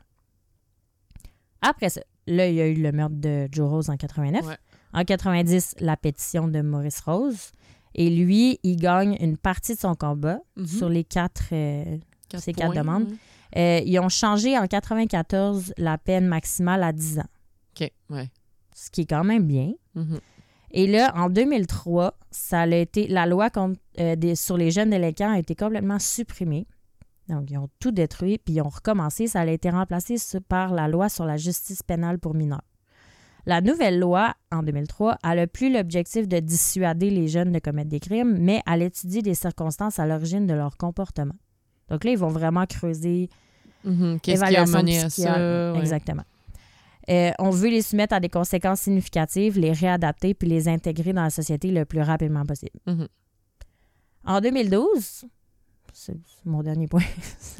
[1.61, 4.45] Après ça, là, il y a eu le meurtre de Joe Rose en 89.
[4.45, 4.57] Ouais.
[4.93, 7.51] En 90, la pétition de Maurice Rose.
[7.93, 10.65] Et lui, il gagne une partie de son combat Mhm.
[10.67, 11.43] sur les quatre...
[11.51, 11.97] euh,
[12.29, 13.13] Quatre ces quatre points, demandes.
[13.57, 17.25] euh, ils ont changé en 94 la peine maximale à 10 ans,
[17.79, 17.91] OK.
[18.09, 18.29] Ouais.
[18.73, 19.73] ce qui est quand même bien.
[19.95, 20.19] Mhm.
[20.73, 24.89] Et là, en 2003, ça a été, la loi contre, euh, des- sur les jeunes
[24.91, 26.65] délinquants a été complètement supprimée.
[27.29, 29.27] Donc, ils ont tout détruit, puis ils ont recommencé.
[29.27, 30.15] Ça a été remplacé
[30.47, 32.61] par la loi sur la justice pénale pour mineurs.
[33.45, 37.89] La nouvelle loi, en 2003, elle n'a plus l'objectif de dissuader les jeunes de commettre
[37.89, 41.33] des crimes, mais elle étudie des circonstances à l'origine de leur comportement.
[41.89, 43.29] Donc là, ils vont vraiment creuser.
[43.83, 45.39] Qu'est-ce qui a Évaluation mené à psychiatre.
[45.39, 45.73] ça?
[45.73, 45.79] ouais.
[45.79, 46.23] Exactement.
[47.09, 51.23] Euh, on veut les soumettre à des conséquences significatives, les réadapter puis les intégrer dans
[51.23, 52.79] la société le plus rapidement possible.
[52.85, 53.07] Mhm.
[54.23, 55.25] En 2012,
[55.93, 57.01] c'est mon dernier point,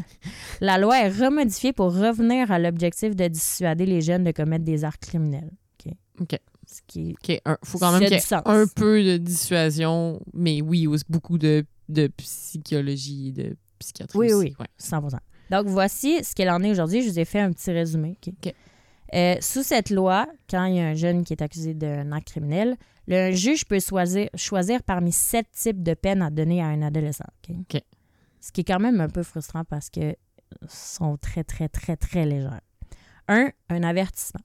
[0.61, 4.85] la loi est remodifiée pour revenir à l'objectif de dissuader les jeunes de commettre des
[4.85, 5.49] actes criminels.
[5.85, 5.93] OK.
[6.21, 6.39] OK.
[6.67, 7.41] Ce qui OK.
[7.45, 11.37] Un- faut quand même qu'il y ait un peu de dissuasion, mais oui, aussi beaucoup
[11.37, 14.17] de, de psychologie et de psychiatrie.
[14.19, 14.47] Oui, aussi.
[14.49, 14.55] oui.
[14.59, 14.67] Ouais.
[14.77, 15.01] 100
[15.49, 17.01] Donc, voici ce qu'elle en est aujourd'hui.
[17.01, 18.17] Je vous ai fait un petit résumé.
[18.27, 18.53] OK?
[19.13, 22.29] Euh, sous cette loi, quand il y a un jeune qui est accusé d'un acte
[22.29, 26.81] criminel, le juge peut choisir, choisir parmi sept types de peines à donner à un
[26.81, 27.25] adolescent.
[28.39, 30.15] Ce qui est quand même un peu frustrant parce que
[30.67, 32.61] sont très, très, très, très légères.
[33.27, 34.41] Un, un avertissement.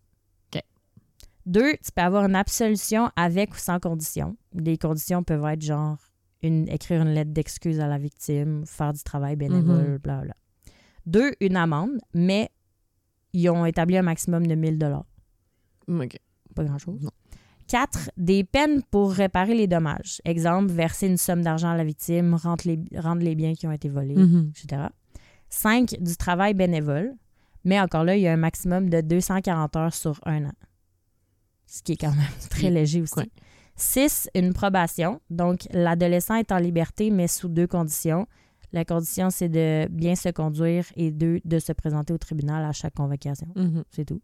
[1.45, 4.37] Deux, tu peux avoir une absolution avec ou sans condition.
[4.53, 5.97] Les conditions peuvent être genre
[6.43, 9.99] une, écrire une lettre d'excuse à la victime, faire du travail bénévole, Mhm.
[9.99, 10.35] bla bla.
[11.07, 12.51] Deux, une amende, mais
[13.41, 15.05] ils ont établi un maximum de 1000 dollars.
[15.89, 16.19] Mm, OK.
[16.55, 17.01] Pas grand-chose.
[17.03, 17.11] Non.
[17.69, 20.21] Quatre, des peines pour réparer les dommages.
[20.25, 23.73] Exemple, verser une somme d'argent à la victime, rendre les, rendre les biens qui ont
[23.73, 24.53] été volés, Mhm.
[24.57, 24.83] etc.
[25.49, 27.15] Cinq, du travail bénévole.
[27.65, 30.53] Mais encore là, il y a un maximum de 240 heures sur un an.
[31.67, 32.19] Ce qui est quand même
[32.51, 33.19] très léger aussi.
[33.19, 33.31] ouais.
[33.75, 35.21] Six, une probation.
[35.29, 38.27] Donc, l'adolescent est en liberté, mais sous deux conditions.
[38.77, 42.73] La condition, c'est de bien se conduire et deux, de se présenter au tribunal à
[42.73, 43.47] chaque convocation.
[43.57, 43.85] Mhm.
[43.91, 44.21] C'est tout.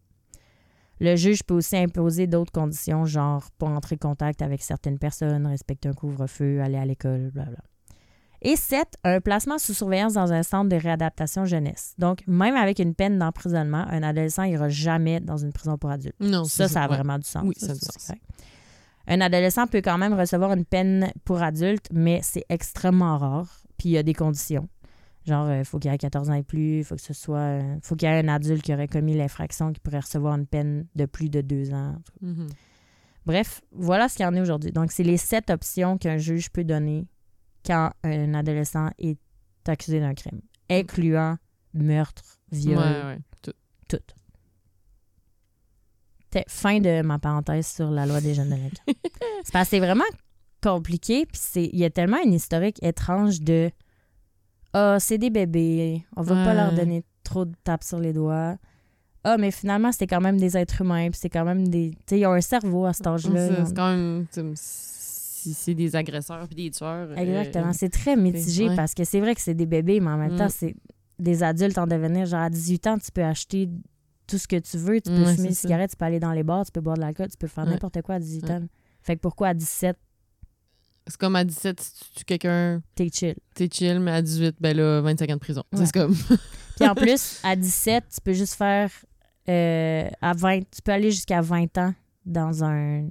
[0.99, 5.47] Le juge peut aussi imposer d'autres conditions, genre pas entrer en contact avec certaines personnes,
[5.47, 7.63] respecter un couvre-feu, aller à l'école, blablabla.
[8.43, 11.95] Et sept, un placement sous surveillance dans un centre de réadaptation jeunesse.
[11.97, 16.19] Donc, même avec une peine d'emprisonnement, un adolescent n'ira jamais dans une prison pour adultes.
[16.19, 16.95] Non, Ça, ça a ouais.
[16.95, 17.41] vraiment du sens.
[17.43, 18.05] Oui, ça a du c'est sens.
[18.05, 18.23] correct.
[19.07, 23.62] Un adolescent peut quand même recevoir une peine pour adulte, mais c'est extrêmement rare.
[23.83, 24.69] Puis il y a des conditions.
[25.25, 27.37] Genre, il faut qu'il ait 14 ans et plus, il faut que ce soit.
[27.39, 30.45] euh, faut qu'il y ait un adulte qui aurait commis l'infraction qui pourrait recevoir une
[30.47, 31.95] peine de plus de deux ans.
[32.21, 32.47] Mhm.
[33.25, 34.71] Bref, voilà ce qu'il y en est aujourd'hui.
[34.71, 37.07] Donc, c'est les sept options qu'un juge peut donner
[37.65, 39.17] quand un adolescent est
[39.67, 41.35] accusé d'un crime, incluant
[41.73, 43.19] meurtre, viol, Ouais, ouais.
[43.41, 43.99] Tout.
[46.47, 48.83] fin de ma parenthèse sur la loi des jeunes délinquants.
[49.43, 50.05] c'est parce que c'est vraiment
[50.63, 51.39] compliqué, puis
[51.73, 53.69] il y a tellement une historique étrange de
[54.73, 58.57] Ah, c'est des bébés, on va pas leur donner trop de tapes sur les doigts.
[59.23, 61.91] Ah, mais finalement, c'est quand même des êtres humains, puis c'est quand même des.
[61.91, 63.65] Tu sais, ils ont un cerveau à cet âge-là.
[63.65, 64.25] C'est quand même.
[64.55, 67.09] c'est des agresseurs puis des tueurs.
[67.11, 67.73] euh, Exactement.
[67.73, 68.75] C'est très mitigé ouais.
[68.75, 70.37] parce que c'est vrai que c'est des bébés, mais en même Mm.
[70.37, 70.75] temps, c'est
[71.19, 72.25] des adultes en devenir.
[72.25, 73.69] Genre, à 18 ans, tu peux acheter
[74.27, 74.99] tout ce que tu veux.
[75.01, 76.95] Tu peux Ouais, fumer des cigarettes, tu peux aller dans les bars, tu peux boire
[76.97, 78.51] de l'alcool, tu peux faire n'importe quoi à 18 Ouais.
[78.55, 78.61] ans.
[79.01, 79.97] Fait que pourquoi à 17,
[81.07, 83.35] C'est comme à 17, si tu tues quelqu'un, t'es chill?
[83.53, 85.63] t'es chill, mais à 18, ben là, 25 ans de prison.
[85.73, 85.85] Ouais.
[85.85, 86.15] C'est comme.
[86.79, 88.89] Puis en plus, à 17, tu peux juste faire.
[89.49, 91.93] euh, à 20, tu peux aller jusqu'à 20 ans
[92.25, 93.07] dans un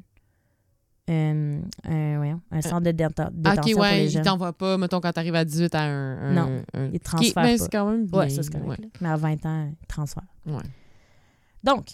[1.11, 5.12] euh, un, voyons, un centre de Ah, détention ok, ouais, il t'envoie pas, mettons, quand
[5.12, 6.18] t'arrives à 18 à un.
[6.18, 7.64] un Non, un- il transfère mais pas.
[7.64, 8.18] c'est quand même bien.
[8.20, 8.80] Ouais, ça, c'est correct.
[8.80, 8.88] ouais.
[9.01, 10.22] Mais à 20 ans, il transfère.
[10.47, 10.62] Ouais.
[11.62, 11.88] Donc,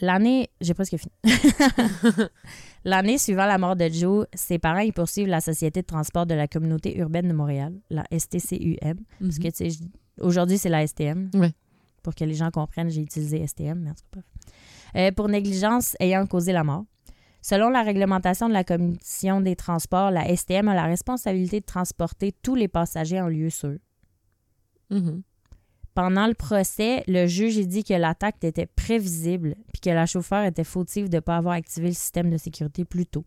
[0.00, 1.12] l'année, j'ai presque fini.
[2.84, 6.34] l'année suivant la mort de Joe, ses parents ils poursuivent la Société de transport de
[6.34, 8.98] la communauté urbaine de Montréal, la STCUM.
[9.20, 9.52] Parce que, Mhm.
[9.52, 9.78] tu sais,
[10.20, 11.30] aujourd'hui, c'est la STM.
[11.34, 11.52] Ouais.
[12.02, 14.20] Pour que les gens comprennent, j'ai utilisé STM, mais en tout cas.
[14.96, 16.84] Euh, pour négligence ayant causé la mort.
[17.40, 22.32] Selon la réglementation de la Commission des transports, la STM a la responsabilité de transporter
[22.42, 23.76] tous les passagers en lieu sûr.
[24.90, 25.22] Mhm.
[25.94, 30.44] Pendant le procès, le juge a dit que l'attaque était prévisible puis que la chauffeur
[30.44, 33.24] était fautive de ne pas avoir activé le système de sécurité plus tôt.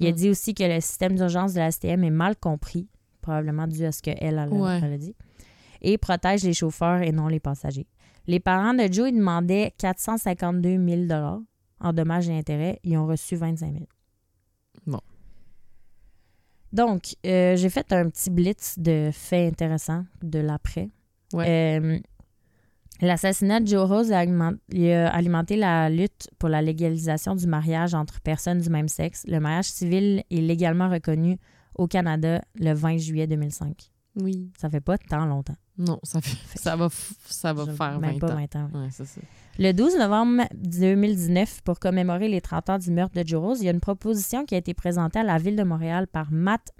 [0.00, 0.14] Il a Hmm.
[0.14, 2.88] dit aussi que le système d'urgence de la STM est mal compris,
[3.20, 4.80] probablement dû à ce qu'elle elle, a- Ouais.
[4.82, 5.14] elle a dit,
[5.80, 7.86] et protège les chauffeurs et non les passagers.
[8.26, 11.12] Les parents de Joe ils demandaient 452 000
[11.80, 12.80] en dommages et intérêts.
[12.82, 13.84] Ils ont reçu 25 000
[14.86, 15.00] Bon.
[16.72, 20.90] Donc, euh, j'ai fait un petit blitz de faits intéressants de l'après.
[21.34, 21.98] Euh,
[23.00, 28.58] L'assassinat de Joe Rose a, alimenté la lutte pour la légalisation du mariage entre personnes
[28.58, 29.24] du même sexe.
[29.28, 31.38] Le mariage civil est légalement reconnu
[31.76, 33.92] au Canada le 20 juillet 2005.
[34.16, 34.50] Oui.
[34.58, 35.54] Ça fait pas tant longtemps.
[35.76, 36.88] Non, ça, fait, ça va,
[37.26, 38.36] ça va faire même 20 pas ans.
[38.36, 38.70] 20 ans.
[38.74, 39.04] Ouais, ça.
[39.60, 43.66] Le 12 novembre 2019, pour commémorer les 30 ans du meurtre de Joe Rose, il
[43.66, 46.72] y a une proposition qui a été présentée à la ville de Montréal par Matt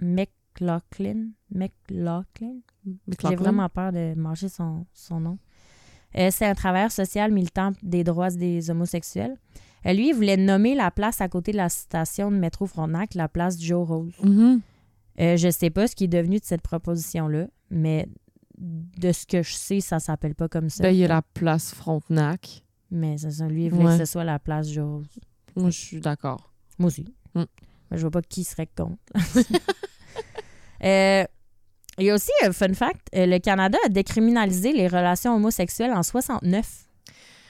[0.59, 1.29] McLaughlin.
[1.51, 2.59] McLaughlin?
[3.29, 5.37] J'ai vraiment peur de manger son, son nom.
[6.17, 9.35] Euh, c'est un travailleur social militant des droits des homosexuels.
[9.85, 13.13] Euh, lui, il voulait nommer la place à côté de la station de métro Frontenac,
[13.15, 14.13] la place Joe Rose.
[14.23, 14.61] Mhm.
[15.19, 18.07] Euh, je sais pas ce qui est devenu de cette proposition-là, mais
[18.57, 20.83] de ce que je sais, ça s'appelle pas comme ça.
[20.83, 22.63] Ben, il y a la place Frontenac.
[22.91, 23.97] Mais ça, lui, il voulait Ouais.
[23.97, 25.19] que ce soit la place Joe Rose.
[25.55, 26.51] Moi, je suis d'accord.
[26.79, 27.05] Moi aussi.
[27.35, 27.43] Mm.
[27.91, 28.97] Mais je vois pas qui serait contre.
[30.81, 31.25] Euh,
[31.97, 35.91] il y a aussi un fun fact euh, le Canada a décriminalisé les relations homosexuelles
[35.91, 36.65] en 69.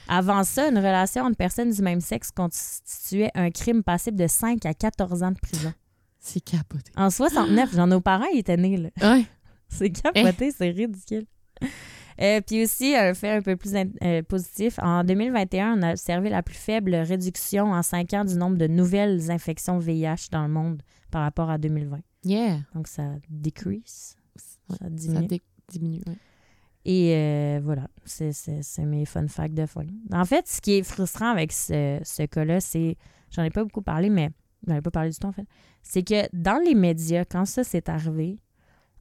[0.08, 4.66] Avant ça, une relation entre personnes du même sexe constituait un crime passible de 5
[4.66, 5.72] à 14 ans de prison.
[6.18, 6.90] C'est capoté.
[6.96, 8.88] En 69, genre nos parents ils étaient nés là.
[9.00, 9.24] Ouais.
[9.68, 11.26] C'est capoté, c'est ridicule.
[12.20, 16.28] Euh, puis aussi, un fait un peu plus euh, positif, en 2021, on a observé
[16.28, 20.52] la plus faible réduction en 5 ans du nombre de nouvelles infections VIH dans le
[20.52, 22.00] monde par rapport à 2020.
[22.24, 22.60] Yeah.
[22.74, 25.26] Donc, ça decrease, ça Ça diminue.
[25.26, 26.02] dé- diminue.
[26.06, 26.16] ouais.
[26.86, 28.32] Et euh, voilà, c'est
[28.84, 29.82] mes fun facts de fin.
[30.12, 32.96] En fait, ce qui est frustrant avec ce, ce cas-là, c'est,
[33.30, 34.30] j'en ai pas beaucoup parlé, mais
[34.66, 35.44] j'en ai pas parlé du tout en fait,
[35.82, 38.38] c'est que dans les médias, quand ça s'est arrivé,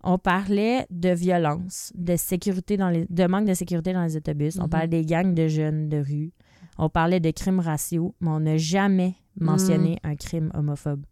[0.03, 4.57] on parlait de violence, de sécurité dans les, de manque de sécurité dans les autobus,
[4.59, 4.69] on Mhm.
[4.69, 6.33] parlait des gangs de jeunes de rue,
[6.77, 11.05] on parlait de crimes raciaux, mais on n'a jamais mentionné un crime homophobe.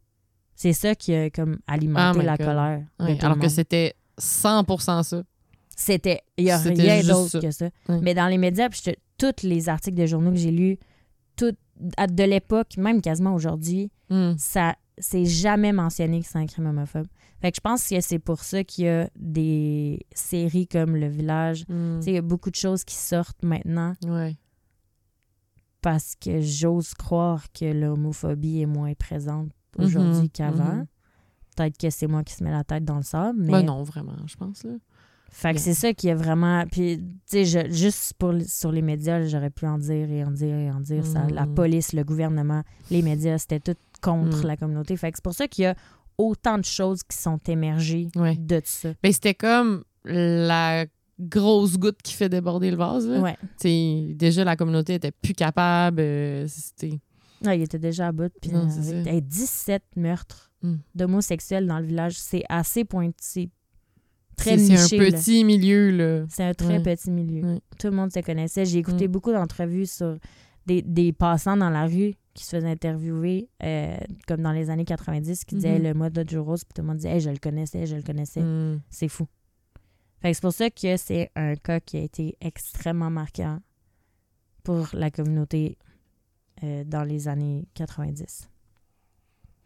[0.58, 2.46] C'est ça qui a comme alimenté Oh la God.
[2.48, 2.84] colère.
[3.22, 5.24] alors que c'était 100% ça.
[5.76, 6.22] C'était.
[6.38, 7.70] Il n'y a rien d'autre que ça.
[7.88, 8.82] Mais dans les médias, puis
[9.18, 10.78] tous les articles de journaux que j'ai lus,
[11.36, 14.36] tout, de l'époque, même quasiment aujourd'hui, Mm.
[14.38, 17.06] ça c'est jamais mentionné que c'est un crime homophobe.
[17.42, 21.08] Fait que je pense que c'est pour ça qu'il y a des séries comme Le
[21.10, 21.66] Village.
[21.70, 21.98] Mm.
[22.00, 24.36] Tu sais, il y a beaucoup de choses qui sortent maintenant Ouais.
[25.82, 30.74] parce que j'ose croire que l'homophobie est moins présente aujourd'hui Mhm, qu'avant.
[30.76, 30.86] mhm.
[31.56, 33.82] Peut-être que c'est moi qui se mets la tête dans le sable, mais Ben non,
[33.84, 34.64] vraiment, je pense.
[34.64, 34.74] Là.
[35.32, 36.64] Fait que c'est ça qui est vraiment.
[36.72, 36.98] Puis,
[37.30, 40.72] tu sais, juste pour, sur les médias, j'aurais pu en dire et en dire et
[40.72, 41.06] en dire.
[41.06, 42.62] Ça, la police, le gouvernement,
[42.92, 44.48] les médias, c'était tout contre Mm.
[44.48, 44.96] la communauté.
[44.98, 45.76] Fait que c'est pour ça qu'il y a
[46.18, 48.36] autant de choses qui sont émergées Ouais.
[48.38, 48.90] de ça.
[49.04, 50.86] Ben, c'était comme la
[51.20, 53.08] grosse goutte qui fait déborder le vase.
[53.08, 53.20] Là.
[53.20, 53.38] Ouais.
[53.58, 56.00] T'sais, déjà, la communauté était plus capable.
[56.00, 57.00] euh, c'était...
[57.46, 58.32] Ouais, il était déjà à bout.
[58.42, 59.12] Puis, Non, euh, c'est avec- ça.
[59.14, 60.76] hey, 17 meurtres Mm.
[60.96, 62.18] d'homosexuels dans le village.
[62.18, 63.50] C'est assez pointu.
[64.36, 65.12] Très C'est un là.
[65.12, 65.90] petit milieu.
[65.92, 66.26] Là.
[66.30, 66.84] C'est un très Ouais.
[66.84, 67.44] petit milieu.
[67.44, 67.62] Ouais.
[67.80, 68.66] Tout le monde se connaissait.
[68.66, 69.12] J'ai écouté Mm.
[69.12, 70.18] beaucoup d'entrevues sur
[70.66, 74.86] des, des passants dans la rue qui se faisaient interviewer, euh, comme dans les années
[74.86, 75.84] 90, qui disaient Mhm.
[75.84, 77.96] le mode de Joe Rose, puis tout le monde disait Hey, je le connaissais, je
[77.96, 78.42] le connaissais.
[78.42, 78.82] Mm.
[78.90, 79.28] C'est fou.
[80.22, 83.60] Fait c'est pour ça que c'est un cas qui a été extrêmement marquant
[84.64, 85.78] pour la communauté
[86.64, 88.50] euh, dans les années 90.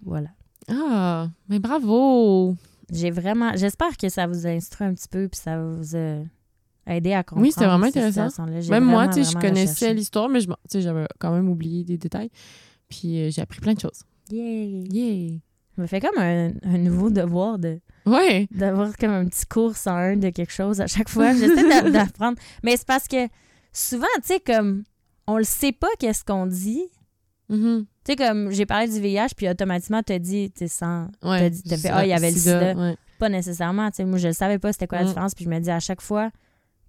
[0.03, 0.29] Voilà.
[0.69, 2.55] Ah, mais bravo!
[2.91, 3.55] J'ai vraiment.
[3.55, 6.19] J'espère que ça vous a instruit un petit peu, puis ça vous a
[6.87, 7.45] aidé à comprendre.
[7.47, 8.27] Oui, c'était vraiment intéressant.
[8.69, 11.49] Même moi, tu sais, je connaissais l'histoire, mais je m'en- tu sais, j'avais quand même
[11.49, 12.29] oublié des détails.
[12.89, 14.03] Puis euh, j'ai appris plein de choses.
[14.29, 14.83] Yay!
[14.91, 15.37] Yeah!
[15.75, 18.47] Ça me fait comme un, un nouveau devoir de Ouais!
[18.51, 21.33] d'avoir comme un petit cours en un de quelque chose à chaque fois.
[21.33, 22.37] J'essaie d'a- d'apprendre.
[22.63, 23.27] Mais c'est parce que
[23.71, 24.83] souvent, tu sais, comme
[25.33, 26.83] on le sait pas qu'est-ce qu'on dit,
[27.49, 27.85] Mhm.
[28.05, 31.07] Tu sais, comme j'ai parlé du VIH, puis automatiquement, t'as dit, tu sais, sans.
[31.21, 31.51] Ouais.
[31.67, 32.73] T'as fait, ah, il y avait le sida.
[32.75, 32.95] ouais.
[33.19, 33.89] Pas nécessairement.
[33.91, 35.07] Tu sais, moi, je savais pas c'était quoi la Mm.
[35.07, 36.31] différence, puis je me dis à chaque fois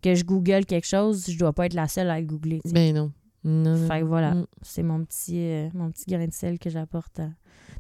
[0.03, 2.61] que je google quelque chose, je dois pas être la seule à le googler.
[2.65, 3.13] Ben non.
[3.45, 3.89] Non, non.
[3.89, 4.47] Fait que voilà, Mm.
[4.63, 7.29] c'est mon petit, euh, mon petit grain de sel que j'apporte à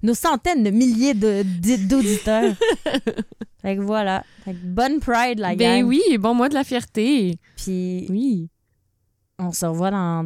[0.02, 1.44] nos centaines de milliers de-
[1.86, 2.52] d'auditeurs.
[3.62, 4.24] fait que voilà.
[4.44, 5.88] Fait que bonne Pride, la Ben gang.
[5.88, 7.38] oui, bon, moi de la fierté.
[7.56, 8.48] Puis Oui.
[9.43, 10.24] On se revoit dans,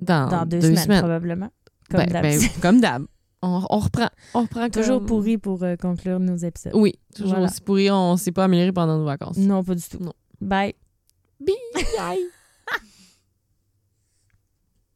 [0.00, 1.50] Dans, dans deux, semaines, probablement.
[1.90, 2.60] Comme Ben- ben, d'habitude.
[2.60, 3.04] comme d'hab.
[3.42, 4.08] On, on reprend.
[4.34, 6.72] On reprend Toujours comme- pourri pour euh, conclure nos épisodes.
[6.74, 7.46] Oui, toujours Voilà.
[7.46, 7.90] aussi pourri.
[7.90, 9.36] On s'est pas amélioré pendant nos vacances.
[9.36, 9.98] Non, pas du tout.
[10.02, 10.12] Non.
[10.40, 10.74] Bye.
[11.40, 11.54] Bye!